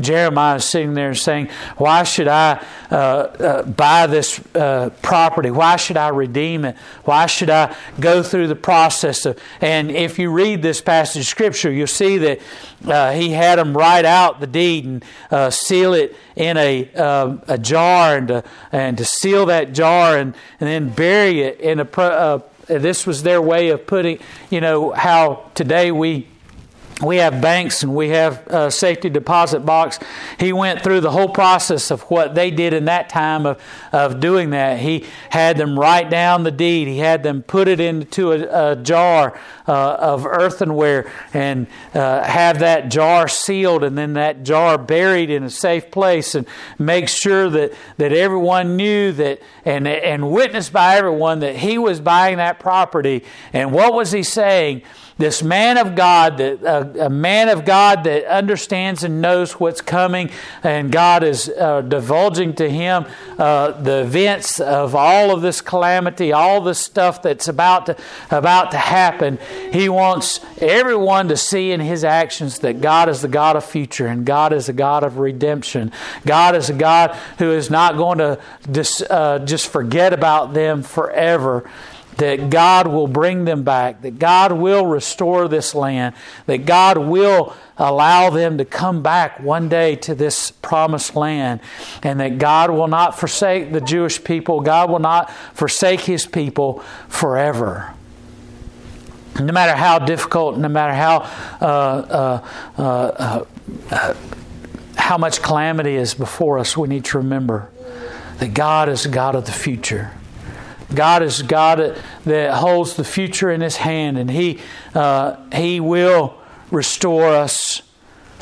Jeremiah 0.00 0.56
is 0.56 0.64
sitting 0.64 0.94
there 0.94 1.14
saying, 1.14 1.48
Why 1.76 2.02
should 2.02 2.28
I 2.28 2.64
uh, 2.90 2.94
uh, 2.94 3.62
buy 3.62 4.06
this 4.06 4.40
uh, 4.54 4.90
property? 5.02 5.50
Why 5.50 5.76
should 5.76 5.96
I 5.96 6.08
redeem 6.08 6.64
it? 6.64 6.76
Why 7.04 7.26
should 7.26 7.50
I 7.50 7.74
go 8.00 8.22
through 8.22 8.48
the 8.48 8.56
process 8.56 9.26
of. 9.26 9.38
And 9.60 9.90
if 9.90 10.18
you 10.18 10.30
read 10.30 10.62
this 10.62 10.80
passage 10.80 11.22
of 11.22 11.26
Scripture, 11.26 11.70
you'll 11.70 11.86
see 11.86 12.18
that 12.18 12.40
uh, 12.86 13.12
he 13.12 13.30
had 13.30 13.58
them 13.58 13.76
write 13.76 14.04
out 14.04 14.40
the 14.40 14.46
deed 14.46 14.84
and 14.84 15.04
uh, 15.30 15.50
seal 15.50 15.94
it 15.94 16.16
in 16.36 16.56
a, 16.56 16.92
um, 16.94 17.42
a 17.46 17.58
jar 17.58 18.16
and 18.16 18.28
to, 18.28 18.44
and 18.72 18.98
to 18.98 19.04
seal 19.04 19.46
that 19.46 19.72
jar 19.72 20.16
and, 20.16 20.34
and 20.60 20.68
then 20.68 20.88
bury 20.90 21.42
it 21.42 21.60
in 21.60 21.80
a. 21.80 21.84
Uh, 22.00 22.40
this 22.66 23.06
was 23.06 23.22
their 23.22 23.42
way 23.42 23.68
of 23.68 23.86
putting, 23.86 24.18
you 24.48 24.58
know, 24.58 24.90
how 24.92 25.50
today 25.54 25.92
we 25.92 26.26
we 27.02 27.16
have 27.16 27.40
banks 27.40 27.82
and 27.82 27.94
we 27.94 28.10
have 28.10 28.46
a 28.46 28.70
safety 28.70 29.10
deposit 29.10 29.60
box. 29.60 29.98
He 30.38 30.52
went 30.52 30.82
through 30.82 31.00
the 31.00 31.10
whole 31.10 31.28
process 31.28 31.90
of 31.90 32.02
what 32.02 32.34
they 32.34 32.50
did 32.50 32.72
in 32.72 32.84
that 32.84 33.08
time 33.08 33.46
of, 33.46 33.60
of 33.92 34.20
doing 34.20 34.50
that. 34.50 34.78
He 34.78 35.04
had 35.30 35.56
them 35.56 35.78
write 35.78 36.08
down 36.08 36.44
the 36.44 36.52
deed. 36.52 36.86
He 36.86 36.98
had 36.98 37.22
them 37.22 37.42
put 37.42 37.66
it 37.66 37.80
into 37.80 38.32
a, 38.32 38.72
a 38.72 38.76
jar 38.76 39.38
uh, 39.66 39.72
of 39.72 40.24
earthenware 40.24 41.10
and 41.32 41.66
uh, 41.94 42.22
have 42.22 42.60
that 42.60 42.90
jar 42.90 43.26
sealed 43.26 43.82
and 43.82 43.98
then 43.98 44.12
that 44.12 44.44
jar 44.44 44.78
buried 44.78 45.30
in 45.30 45.42
a 45.42 45.50
safe 45.50 45.90
place 45.90 46.34
and 46.34 46.46
make 46.78 47.08
sure 47.08 47.50
that, 47.50 47.72
that 47.96 48.12
everyone 48.12 48.76
knew 48.76 49.10
that 49.12 49.40
and, 49.64 49.88
and 49.88 50.30
witnessed 50.30 50.72
by 50.72 50.96
everyone 50.96 51.40
that 51.40 51.56
he 51.56 51.76
was 51.76 52.00
buying 52.00 52.36
that 52.36 52.60
property. 52.60 53.24
And 53.52 53.72
what 53.72 53.94
was 53.94 54.12
he 54.12 54.22
saying? 54.22 54.82
This 55.16 55.42
man 55.42 55.78
of 55.78 55.94
God, 55.94 56.38
that 56.38 56.62
a, 56.62 57.06
a, 57.06 57.10
man 57.10 57.48
of 57.48 57.64
God 57.64 58.04
that 58.04 58.24
understands 58.24 59.04
and 59.04 59.20
knows 59.20 59.52
what's 59.52 59.80
coming, 59.80 60.30
and 60.62 60.90
God 60.90 61.22
is 61.22 61.48
uh, 61.48 61.82
divulging 61.82 62.54
to 62.54 62.68
him 62.68 63.06
uh, 63.38 63.70
the 63.72 64.00
events 64.00 64.58
of 64.58 64.94
all 64.94 65.30
of 65.30 65.40
this 65.40 65.60
calamity, 65.60 66.32
all 66.32 66.60
this 66.60 66.80
stuff 66.80 67.22
that's 67.22 67.46
about 67.46 67.86
to 67.86 67.96
about 68.30 68.72
to 68.72 68.78
happen. 68.78 69.38
He 69.72 69.88
wants 69.88 70.40
everyone 70.60 71.28
to 71.28 71.36
see 71.36 71.70
in 71.70 71.80
his 71.80 72.02
actions 72.02 72.58
that 72.60 72.80
God 72.80 73.08
is 73.08 73.22
the 73.22 73.28
God 73.28 73.56
of 73.56 73.64
future 73.64 74.08
and 74.08 74.26
God 74.26 74.52
is 74.52 74.68
a 74.68 74.72
God 74.72 75.04
of 75.04 75.18
redemption. 75.18 75.92
God 76.26 76.56
is 76.56 76.70
a 76.70 76.74
God 76.74 77.16
who 77.38 77.52
is 77.52 77.70
not 77.70 77.96
going 77.96 78.18
to 78.18 78.40
dis, 78.70 79.02
uh, 79.02 79.38
just 79.40 79.68
forget 79.68 80.12
about 80.12 80.54
them 80.54 80.82
forever 80.82 81.68
that 82.16 82.50
God 82.50 82.86
will 82.86 83.06
bring 83.06 83.44
them 83.44 83.62
back, 83.62 84.02
that 84.02 84.18
God 84.18 84.52
will 84.52 84.86
restore 84.86 85.48
this 85.48 85.74
land, 85.74 86.14
that 86.46 86.66
God 86.66 86.98
will 86.98 87.54
allow 87.76 88.30
them 88.30 88.58
to 88.58 88.64
come 88.64 89.02
back 89.02 89.40
one 89.40 89.68
day 89.68 89.96
to 89.96 90.14
this 90.14 90.50
promised 90.50 91.16
land, 91.16 91.60
and 92.02 92.20
that 92.20 92.38
God 92.38 92.70
will 92.70 92.88
not 92.88 93.18
forsake 93.18 93.72
the 93.72 93.80
Jewish 93.80 94.22
people, 94.22 94.60
God 94.60 94.90
will 94.90 95.00
not 95.00 95.30
forsake 95.52 96.00
His 96.00 96.26
people 96.26 96.82
forever. 97.08 97.92
No 99.40 99.52
matter 99.52 99.74
how 99.74 99.98
difficult, 99.98 100.56
no 100.58 100.68
matter 100.68 100.94
how 100.94 101.18
uh, 101.60 102.40
uh, 102.78 102.80
uh, 102.80 103.44
uh 103.90 104.14
how 104.96 105.18
much 105.18 105.42
calamity 105.42 105.96
is 105.96 106.14
before 106.14 106.58
us, 106.58 106.76
we 106.76 106.88
need 106.88 107.04
to 107.04 107.18
remember 107.18 107.68
that 108.38 108.54
God 108.54 108.88
is 108.88 109.06
God 109.06 109.34
of 109.34 109.44
the 109.44 109.52
future. 109.52 110.12
God 110.92 111.22
is 111.22 111.42
God 111.42 112.00
that 112.24 112.54
holds 112.54 112.94
the 112.94 113.04
future 113.04 113.50
in 113.50 113.60
His 113.60 113.76
hand, 113.76 114.18
and 114.18 114.30
He 114.30 114.60
uh, 114.94 115.36
He 115.52 115.80
will 115.80 116.36
restore 116.70 117.28
us 117.28 117.82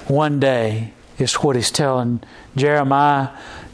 one 0.07 0.41
day. 0.41 0.93
Is 1.19 1.35
what 1.35 1.57
He's 1.57 1.71
telling 1.71 2.23
Jeremiah 2.57 3.29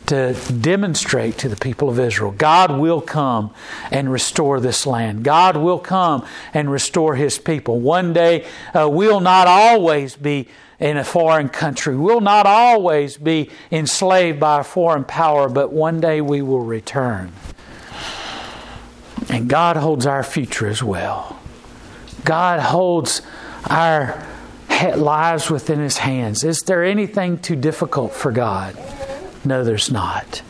to 0.08 0.34
demonstrate 0.60 1.36
to 1.36 1.50
the 1.50 1.56
people 1.56 1.90
of 1.90 2.00
Israel 2.00 2.32
God 2.32 2.78
will 2.78 3.00
come 3.00 3.52
and 3.90 4.10
restore 4.10 4.58
this 4.58 4.86
land. 4.86 5.22
God 5.22 5.56
will 5.56 5.78
come 5.78 6.26
and 6.54 6.70
restore 6.70 7.14
his 7.14 7.38
people. 7.38 7.78
One 7.78 8.14
day, 8.14 8.46
uh, 8.74 8.88
we'll 8.90 9.20
not 9.20 9.46
always 9.46 10.16
be 10.16 10.48
in 10.80 10.96
a 10.96 11.04
foreign 11.04 11.50
country. 11.50 11.94
We'll 11.94 12.20
not 12.20 12.46
always 12.46 13.18
be 13.18 13.50
enslaved 13.70 14.40
by 14.40 14.60
a 14.60 14.64
foreign 14.64 15.04
power, 15.04 15.48
but 15.48 15.72
one 15.72 16.00
day 16.00 16.20
we 16.20 16.40
will 16.40 16.64
return. 16.64 17.32
And 19.28 19.48
God 19.48 19.76
holds 19.76 20.06
our 20.06 20.22
future 20.22 20.66
as 20.66 20.82
well. 20.82 21.38
God 22.24 22.60
holds 22.60 23.22
our 23.66 24.24
lives 24.96 25.50
within 25.50 25.80
His 25.80 25.98
hands. 25.98 26.44
Is 26.44 26.60
there 26.60 26.84
anything 26.84 27.38
too 27.38 27.56
difficult 27.56 28.12
for 28.12 28.32
God? 28.32 28.76
No, 29.44 29.64
there's 29.64 29.90
not. 29.90 30.42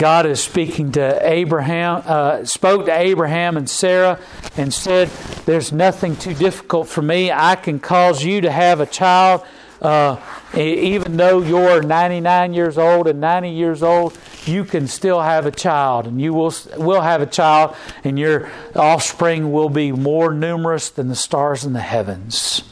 God 0.00 0.24
is 0.24 0.42
speaking 0.42 0.92
to 0.92 1.18
Abraham, 1.22 2.02
uh, 2.06 2.44
spoke 2.46 2.86
to 2.86 2.92
Abraham 2.98 3.58
and 3.58 3.68
Sarah 3.68 4.18
and 4.56 4.72
said, 4.72 5.08
There's 5.44 5.72
nothing 5.72 6.16
too 6.16 6.32
difficult 6.32 6.88
for 6.88 7.02
me. 7.02 7.30
I 7.30 7.54
can 7.56 7.78
cause 7.80 8.24
you 8.24 8.40
to 8.40 8.50
have 8.50 8.80
a 8.80 8.86
child. 8.86 9.44
Uh, 9.82 10.16
even 10.54 11.16
though 11.16 11.42
you're 11.42 11.82
99 11.82 12.54
years 12.54 12.78
old 12.78 13.08
and 13.08 13.20
90 13.20 13.50
years 13.50 13.82
old, 13.82 14.16
you 14.46 14.64
can 14.64 14.86
still 14.86 15.20
have 15.20 15.46
a 15.46 15.50
child, 15.50 16.06
and 16.06 16.20
you 16.20 16.32
will 16.32 16.54
will 16.76 17.02
have 17.02 17.22
a 17.22 17.26
child, 17.26 17.76
and 18.04 18.18
your 18.18 18.50
offspring 18.74 19.52
will 19.52 19.68
be 19.68 19.92
more 19.92 20.32
numerous 20.32 20.90
than 20.90 21.08
the 21.08 21.16
stars 21.16 21.64
in 21.64 21.72
the 21.72 21.80
heavens. 21.80 22.62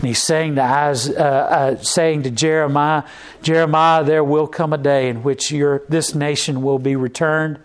And 0.00 0.08
he's 0.08 0.22
saying 0.22 0.54
to, 0.54 0.62
uh, 0.62 1.22
uh, 1.22 1.76
saying 1.76 2.22
to 2.22 2.30
Jeremiah, 2.30 3.02
Jeremiah, 3.42 4.02
there 4.02 4.24
will 4.24 4.46
come 4.46 4.72
a 4.72 4.78
day 4.78 5.10
in 5.10 5.22
which 5.22 5.52
your, 5.52 5.82
this 5.90 6.14
nation 6.14 6.62
will 6.62 6.78
be 6.78 6.96
returned. 6.96 7.58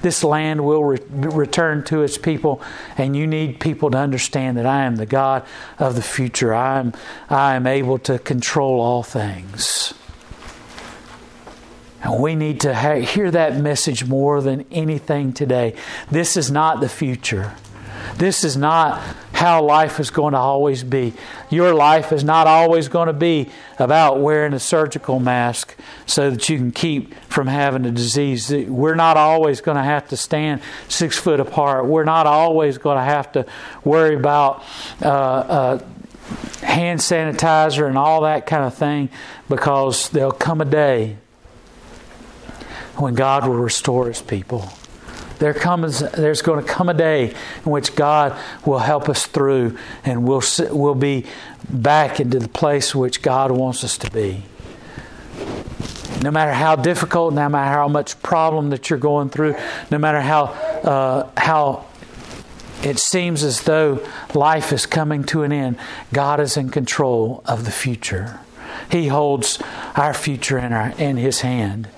This 0.00 0.22
land 0.22 0.64
will 0.64 0.84
re- 0.84 0.98
return 1.10 1.82
to 1.86 2.04
its 2.04 2.16
people. 2.16 2.62
And 2.96 3.16
you 3.16 3.26
need 3.26 3.58
people 3.58 3.90
to 3.90 3.98
understand 3.98 4.56
that 4.56 4.66
I 4.66 4.84
am 4.84 4.96
the 4.96 5.06
God 5.06 5.44
of 5.80 5.96
the 5.96 6.02
future. 6.02 6.54
I 6.54 6.78
am, 6.78 6.92
I 7.28 7.56
am 7.56 7.66
able 7.66 7.98
to 8.00 8.20
control 8.20 8.80
all 8.80 9.02
things. 9.02 9.92
And 12.02 12.20
we 12.20 12.34
need 12.34 12.60
to 12.60 12.74
hear 13.02 13.30
that 13.30 13.56
message 13.56 14.06
more 14.06 14.40
than 14.40 14.64
anything 14.70 15.32
today. 15.32 15.74
This 16.10 16.36
is 16.36 16.50
not 16.50 16.80
the 16.80 16.88
future. 16.88 17.54
This 18.16 18.44
is 18.44 18.56
not 18.56 19.00
how 19.32 19.62
life 19.62 20.00
is 20.00 20.10
going 20.10 20.32
to 20.32 20.38
always 20.38 20.84
be. 20.84 21.14
Your 21.48 21.72
life 21.72 22.12
is 22.12 22.22
not 22.22 22.46
always 22.46 22.88
going 22.88 23.06
to 23.06 23.12
be 23.12 23.48
about 23.78 24.20
wearing 24.20 24.52
a 24.52 24.58
surgical 24.58 25.18
mask 25.20 25.74
so 26.04 26.30
that 26.30 26.48
you 26.48 26.58
can 26.58 26.72
keep 26.72 27.14
from 27.24 27.46
having 27.46 27.86
a 27.86 27.90
disease. 27.90 28.50
We're 28.50 28.94
not 28.94 29.16
always 29.16 29.60
going 29.60 29.76
to 29.76 29.82
have 29.82 30.08
to 30.08 30.16
stand 30.16 30.60
six 30.88 31.16
foot 31.16 31.40
apart. 31.40 31.86
We're 31.86 32.04
not 32.04 32.26
always 32.26 32.76
going 32.76 32.98
to 32.98 33.04
have 33.04 33.32
to 33.32 33.46
worry 33.84 34.14
about 34.14 34.62
uh, 35.00 35.08
uh, 35.08 35.84
hand 36.62 37.00
sanitizer 37.00 37.88
and 37.88 37.96
all 37.96 38.22
that 38.22 38.46
kind 38.46 38.64
of 38.64 38.74
thing 38.74 39.08
because 39.48 40.10
there'll 40.10 40.32
come 40.32 40.60
a 40.60 40.66
day 40.66 41.16
when 43.00 43.14
God 43.14 43.46
will 43.46 43.56
restore 43.56 44.08
his 44.08 44.22
people. 44.22 44.70
There 45.38 45.54
comes, 45.54 46.00
there's 46.00 46.42
going 46.42 46.64
to 46.64 46.70
come 46.70 46.90
a 46.90 46.94
day 46.94 47.34
in 47.64 47.72
which 47.72 47.96
God 47.96 48.38
will 48.66 48.78
help 48.78 49.08
us 49.08 49.26
through 49.26 49.78
and 50.04 50.28
we'll, 50.28 50.42
we'll 50.70 50.94
be 50.94 51.24
back 51.68 52.20
into 52.20 52.38
the 52.38 52.48
place 52.48 52.94
which 52.94 53.22
God 53.22 53.50
wants 53.50 53.82
us 53.82 53.96
to 53.98 54.10
be. 54.10 54.44
No 56.22 56.30
matter 56.30 56.52
how 56.52 56.76
difficult, 56.76 57.32
no 57.32 57.48
matter 57.48 57.72
how 57.72 57.88
much 57.88 58.22
problem 58.22 58.68
that 58.70 58.90
you're 58.90 58.98
going 58.98 59.30
through, 59.30 59.56
no 59.90 59.96
matter 59.96 60.20
how, 60.20 60.44
uh, 60.84 61.30
how 61.38 61.86
it 62.82 62.98
seems 62.98 63.42
as 63.42 63.62
though 63.62 64.06
life 64.34 64.72
is 64.74 64.84
coming 64.84 65.24
to 65.24 65.42
an 65.42 65.52
end, 65.52 65.78
God 66.12 66.40
is 66.40 66.58
in 66.58 66.68
control 66.68 67.42
of 67.46 67.64
the 67.64 67.70
future. 67.70 68.40
He 68.90 69.08
holds 69.08 69.58
our 69.96 70.12
future 70.12 70.58
in, 70.58 70.72
our, 70.72 70.90
in 70.98 71.16
His 71.16 71.40
hand. 71.40 71.88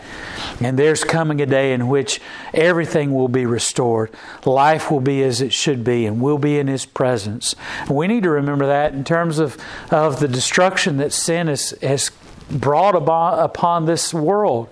And 0.64 0.78
there's 0.78 1.04
coming 1.04 1.40
a 1.40 1.46
day 1.46 1.72
in 1.72 1.88
which 1.88 2.20
everything 2.54 3.14
will 3.14 3.28
be 3.28 3.46
restored. 3.46 4.10
Life 4.44 4.90
will 4.90 5.00
be 5.00 5.22
as 5.22 5.40
it 5.40 5.52
should 5.52 5.84
be, 5.84 6.06
and 6.06 6.20
we'll 6.20 6.38
be 6.38 6.58
in 6.58 6.68
His 6.68 6.86
presence. 6.86 7.54
We 7.88 8.06
need 8.06 8.22
to 8.22 8.30
remember 8.30 8.66
that 8.66 8.92
in 8.92 9.04
terms 9.04 9.38
of, 9.38 9.56
of 9.90 10.20
the 10.20 10.28
destruction 10.28 10.98
that 10.98 11.12
sin 11.12 11.48
has, 11.48 11.70
has 11.82 12.10
brought 12.50 12.94
upon, 12.94 13.38
upon 13.38 13.86
this 13.86 14.12
world. 14.12 14.68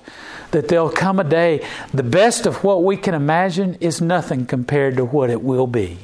That 0.51 0.67
there'll 0.67 0.91
come 0.91 1.21
a 1.21 1.25
day, 1.25 1.65
the 1.95 2.03
best 2.03 2.45
of 2.45 2.65
what 2.65 2.83
we 2.83 2.97
can 2.97 3.15
imagine 3.15 3.77
is 3.77 4.01
nothing 4.01 4.47
compared 4.47 4.97
to 4.97 5.05
what 5.05 5.31
it 5.31 5.43
will 5.43 5.69
be 5.69 5.99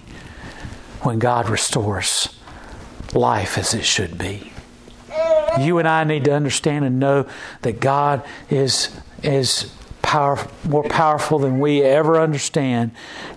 when 1.02 1.18
God 1.18 1.48
restores 1.48 2.28
life 3.12 3.58
as 3.58 3.74
it 3.74 3.84
should 3.84 4.18
be. 4.18 4.52
You 5.58 5.78
and 5.78 5.88
I 5.88 6.04
need 6.04 6.24
to 6.24 6.32
understand 6.32 6.84
and 6.84 7.00
know 7.00 7.26
that 7.62 7.80
God 7.80 8.24
is 8.50 8.90
is 9.22 9.72
power, 10.02 10.38
more 10.64 10.84
powerful 10.84 11.38
than 11.38 11.58
we 11.58 11.82
ever 11.82 12.20
understand. 12.20 12.92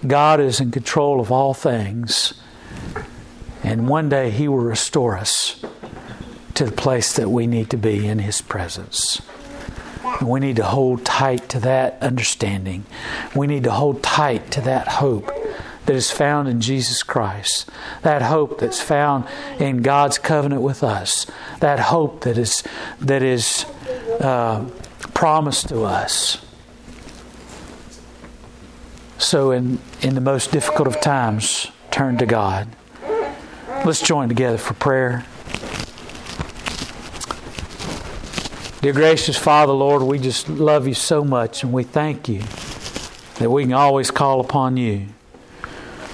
God 0.05 0.39
is 0.39 0.59
in 0.59 0.71
control 0.71 1.19
of 1.19 1.31
all 1.31 1.53
things. 1.53 2.33
And 3.63 3.87
one 3.87 4.09
day 4.09 4.29
He 4.29 4.47
will 4.47 4.57
restore 4.57 5.17
us 5.17 5.63
to 6.53 6.65
the 6.65 6.71
place 6.71 7.13
that 7.13 7.29
we 7.29 7.47
need 7.47 7.69
to 7.71 7.77
be 7.77 8.07
in 8.07 8.19
His 8.19 8.41
presence. 8.41 9.21
We 10.21 10.39
need 10.39 10.55
to 10.57 10.63
hold 10.63 11.05
tight 11.05 11.49
to 11.49 11.59
that 11.61 12.01
understanding. 12.01 12.85
We 13.35 13.47
need 13.47 13.63
to 13.63 13.71
hold 13.71 14.01
tight 14.03 14.51
to 14.51 14.61
that 14.61 14.87
hope 14.87 15.31
that 15.85 15.95
is 15.95 16.11
found 16.11 16.47
in 16.47 16.61
Jesus 16.61 17.01
Christ, 17.01 17.69
that 18.03 18.21
hope 18.21 18.59
that's 18.59 18.81
found 18.81 19.25
in 19.59 19.81
God's 19.81 20.17
covenant 20.17 20.61
with 20.61 20.83
us, 20.83 21.25
that 21.61 21.79
hope 21.79 22.21
that 22.21 22.37
is 22.37 22.63
that 22.99 23.23
is 23.23 23.65
uh, 24.19 24.69
promised 25.19 25.67
to 25.67 25.83
us. 25.83 26.37
So, 29.17 29.51
in 29.51 29.79
in 30.01 30.15
the 30.15 30.21
most 30.21 30.49
difficult 30.49 30.87
of 30.87 31.01
times, 31.01 31.67
turn 31.91 32.17
to 32.19 32.25
God. 32.25 32.69
Let's 33.83 34.01
join 34.01 34.29
together 34.29 34.57
for 34.57 34.75
prayer. 34.75 35.25
Dear 38.79 38.93
gracious 38.93 39.37
Father, 39.37 39.73
Lord, 39.73 40.03
we 40.03 40.19
just 40.19 40.47
love 40.47 40.87
you 40.87 40.93
so 40.93 41.25
much 41.25 41.63
and 41.63 41.73
we 41.73 41.83
thank 41.83 42.29
you 42.29 42.41
that 43.39 43.51
we 43.51 43.63
can 43.63 43.73
always 43.73 44.11
call 44.11 44.39
upon 44.39 44.77
you. 44.77 45.07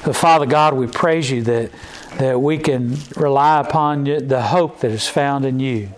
But 0.04 0.16
Father 0.16 0.48
God, 0.48 0.74
we 0.74 0.88
praise 0.88 1.30
you 1.30 1.44
that, 1.44 1.70
that 2.18 2.42
we 2.42 2.58
can 2.58 2.98
rely 3.16 3.60
upon 3.60 4.08
you, 4.08 4.20
the 4.20 4.42
hope 4.42 4.80
that 4.80 4.90
is 4.90 5.08
found 5.08 5.46
in 5.46 5.60
you, 5.60 5.94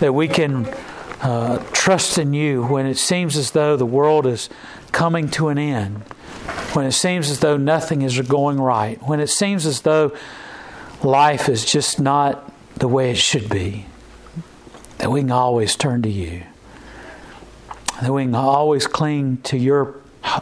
that 0.00 0.14
we 0.14 0.26
can 0.26 0.74
uh, 1.20 1.58
trust 1.72 2.18
in 2.18 2.32
you 2.32 2.64
when 2.64 2.86
it 2.86 2.98
seems 2.98 3.36
as 3.36 3.52
though 3.52 3.76
the 3.76 3.86
world 3.86 4.26
is 4.26 4.48
coming 4.92 5.28
to 5.30 5.48
an 5.48 5.58
end, 5.58 5.98
when 6.74 6.86
it 6.86 6.92
seems 6.92 7.30
as 7.30 7.40
though 7.40 7.56
nothing 7.56 8.02
is 8.02 8.20
going 8.20 8.60
right, 8.60 9.02
when 9.02 9.20
it 9.20 9.28
seems 9.28 9.66
as 9.66 9.82
though 9.82 10.12
life 11.02 11.48
is 11.48 11.64
just 11.64 12.00
not 12.00 12.52
the 12.76 12.88
way 12.88 13.10
it 13.10 13.16
should 13.16 13.48
be, 13.48 13.86
that 14.98 15.10
we 15.10 15.20
can 15.20 15.30
always 15.30 15.76
turn 15.76 16.02
to 16.02 16.08
you, 16.08 16.42
that 18.02 18.12
we 18.12 18.24
can 18.24 18.34
always 18.34 18.86
cling 18.86 19.38
to 19.38 19.56
your 19.56 19.96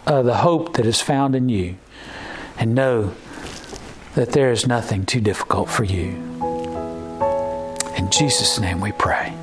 uh, 0.07 0.23
the 0.23 0.37
hope 0.37 0.75
that 0.75 0.87
is 0.87 1.01
found 1.01 1.35
in 1.35 1.49
you 1.49 1.77
and 2.57 2.75
know 2.75 3.13
that 4.15 4.33
there 4.33 4.53
is 4.53 4.67
nothing 4.67 5.05
too 5.05 5.21
difficult 5.21 5.69
for 5.69 5.85
you. 5.85 6.11
In 7.97 8.11
Jesus' 8.11 8.59
name 8.59 8.81
we 8.81 8.93
pray. 8.93 9.35